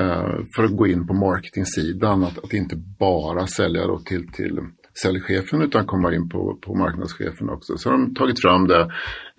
[0.00, 2.24] Eh, för att gå in på marketingsidan.
[2.24, 4.58] Att, att inte bara sälja då till, till
[5.02, 7.76] säljchefen utan komma in på, på marknadschefen också.
[7.76, 8.92] Så har de tagit fram det.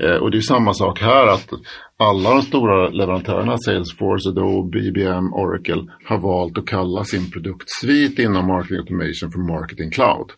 [0.04, 1.50] Eh, och det är samma sak här att
[1.98, 8.48] alla de stora leverantörerna, Salesforce, Adobe, IBM, Oracle, har valt att kalla sin produktsvit inom
[8.48, 10.32] Marketing Automation för Marketing Cloud.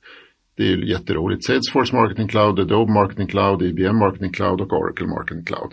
[0.58, 1.46] Det är ju jätteroligt.
[1.46, 5.72] Salesforce Marketing Cloud, Adobe Marketing Cloud, IBM Marketing Cloud och Oracle Marketing Cloud.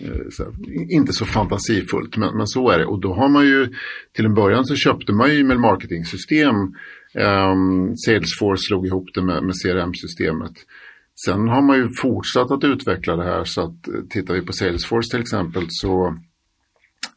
[0.00, 0.44] Eh, så,
[0.90, 2.86] inte så fantasifullt, men, men så är det.
[2.86, 3.68] Och då har man ju,
[4.16, 6.54] till en början så köpte man ju e-mail marketing-system
[7.14, 10.52] Um, Salesforce slog ihop det med, med CRM-systemet.
[11.24, 14.52] Sen har man ju fortsatt att utveckla det här så att eh, tittar vi på
[14.52, 16.06] Salesforce till exempel så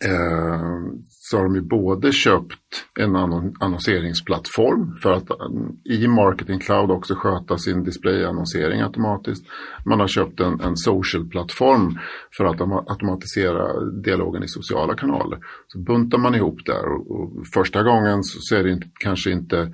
[0.06, 0.78] eh,
[1.26, 3.16] så har de ju både köpt en
[3.60, 9.46] annonseringsplattform för att mm, i Marketing Cloud också sköta sin displayannonsering automatiskt.
[9.86, 12.00] Man har köpt en, en social-plattform
[12.38, 15.40] för att automatisera dialogen i sociala kanaler.
[15.68, 19.32] Så buntar man ihop där och, och första gången så, så är det inte, kanske
[19.32, 19.74] inte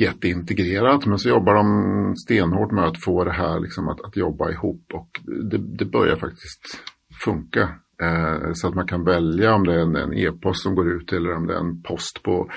[0.00, 4.50] jätteintegrerat men så jobbar de stenhårt med att få det här liksom att, att jobba
[4.50, 6.80] ihop och det, det börjar faktiskt
[7.24, 7.68] funka.
[8.02, 11.36] Eh, så att man kan välja om det är en e-post som går ut eller
[11.36, 12.50] om det är en post på,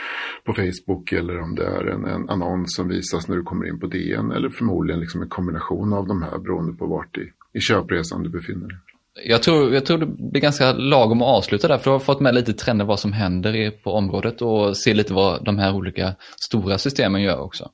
[0.44, 3.80] på Facebook eller om det är en, en annons som visas när du kommer in
[3.80, 7.60] på DN eller förmodligen liksom en kombination av de här beroende på vart i, i
[7.60, 8.78] köpresan du befinner dig.
[9.24, 12.20] Jag tror, jag tror det blir ganska lagom att avsluta där, för du har fått
[12.20, 16.16] med lite trender vad som händer på området och se lite vad de här olika
[16.38, 17.70] stora systemen gör också.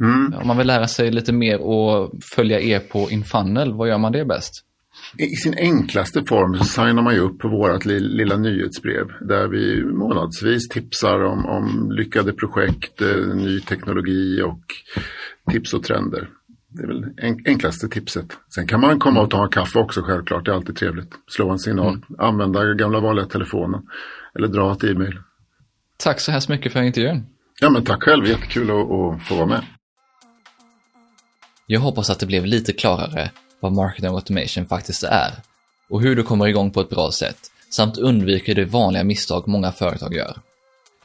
[0.00, 0.34] Mm.
[0.40, 4.12] Om man vill lära sig lite mer och följa er på Infunnel, vad gör man
[4.12, 4.64] det bäst?
[5.18, 9.84] I sin enklaste form så signar man ju upp på vårt lilla nyhetsbrev där vi
[9.84, 14.60] månadsvis tipsar om, om lyckade projekt, eh, ny teknologi och
[15.52, 16.28] tips och trender.
[16.68, 17.04] Det är väl
[17.46, 18.26] enklaste tipset.
[18.54, 20.44] Sen kan man komma och ta en kaffe också självklart.
[20.44, 21.12] Det är alltid trevligt.
[21.26, 22.02] Slå en signal, mm.
[22.18, 23.82] använda gamla vanliga telefonen
[24.38, 25.18] eller dra ett e-mail.
[25.98, 27.26] Tack så hemskt mycket för intervjun.
[27.60, 29.64] Ja men tack själv, jättekul att, att få vara med.
[31.66, 33.30] Jag hoppas att det blev lite klarare
[33.64, 35.32] vad marketing automation faktiskt är
[35.90, 37.38] och hur du kommer igång på ett bra sätt
[37.70, 40.38] samt undviker de vanliga misstag många företag gör.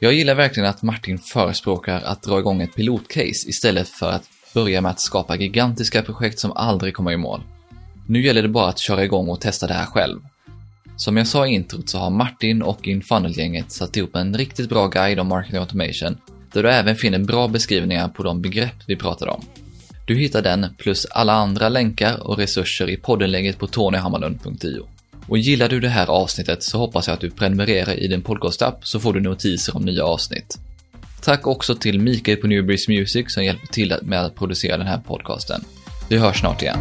[0.00, 4.22] Jag gillar verkligen att Martin förespråkar att dra igång ett pilotcase istället för att
[4.54, 7.40] börja med att skapa gigantiska projekt som aldrig kommer i mål.
[8.06, 10.20] Nu gäller det bara att köra igång och testa det här själv.
[10.96, 14.86] Som jag sa i introt så har Martin och Infunnel-gänget satt ihop en riktigt bra
[14.86, 16.16] guide om marketing automation
[16.52, 19.44] där du även finner bra beskrivningar på de begrepp vi pratade om.
[20.10, 24.86] Du hittar den plus alla andra länkar och resurser i poddenläget på tonyhammarlund.io.
[25.26, 28.86] Och gillar du det här avsnittet så hoppas jag att du prenumererar i din podcastapp
[28.86, 30.58] så får du notiser om nya avsnitt.
[31.22, 34.98] Tack också till Mikael på Newbreeze Music som hjälper till med att producera den här
[34.98, 35.64] podcasten.
[36.08, 36.78] Vi hörs snart igen.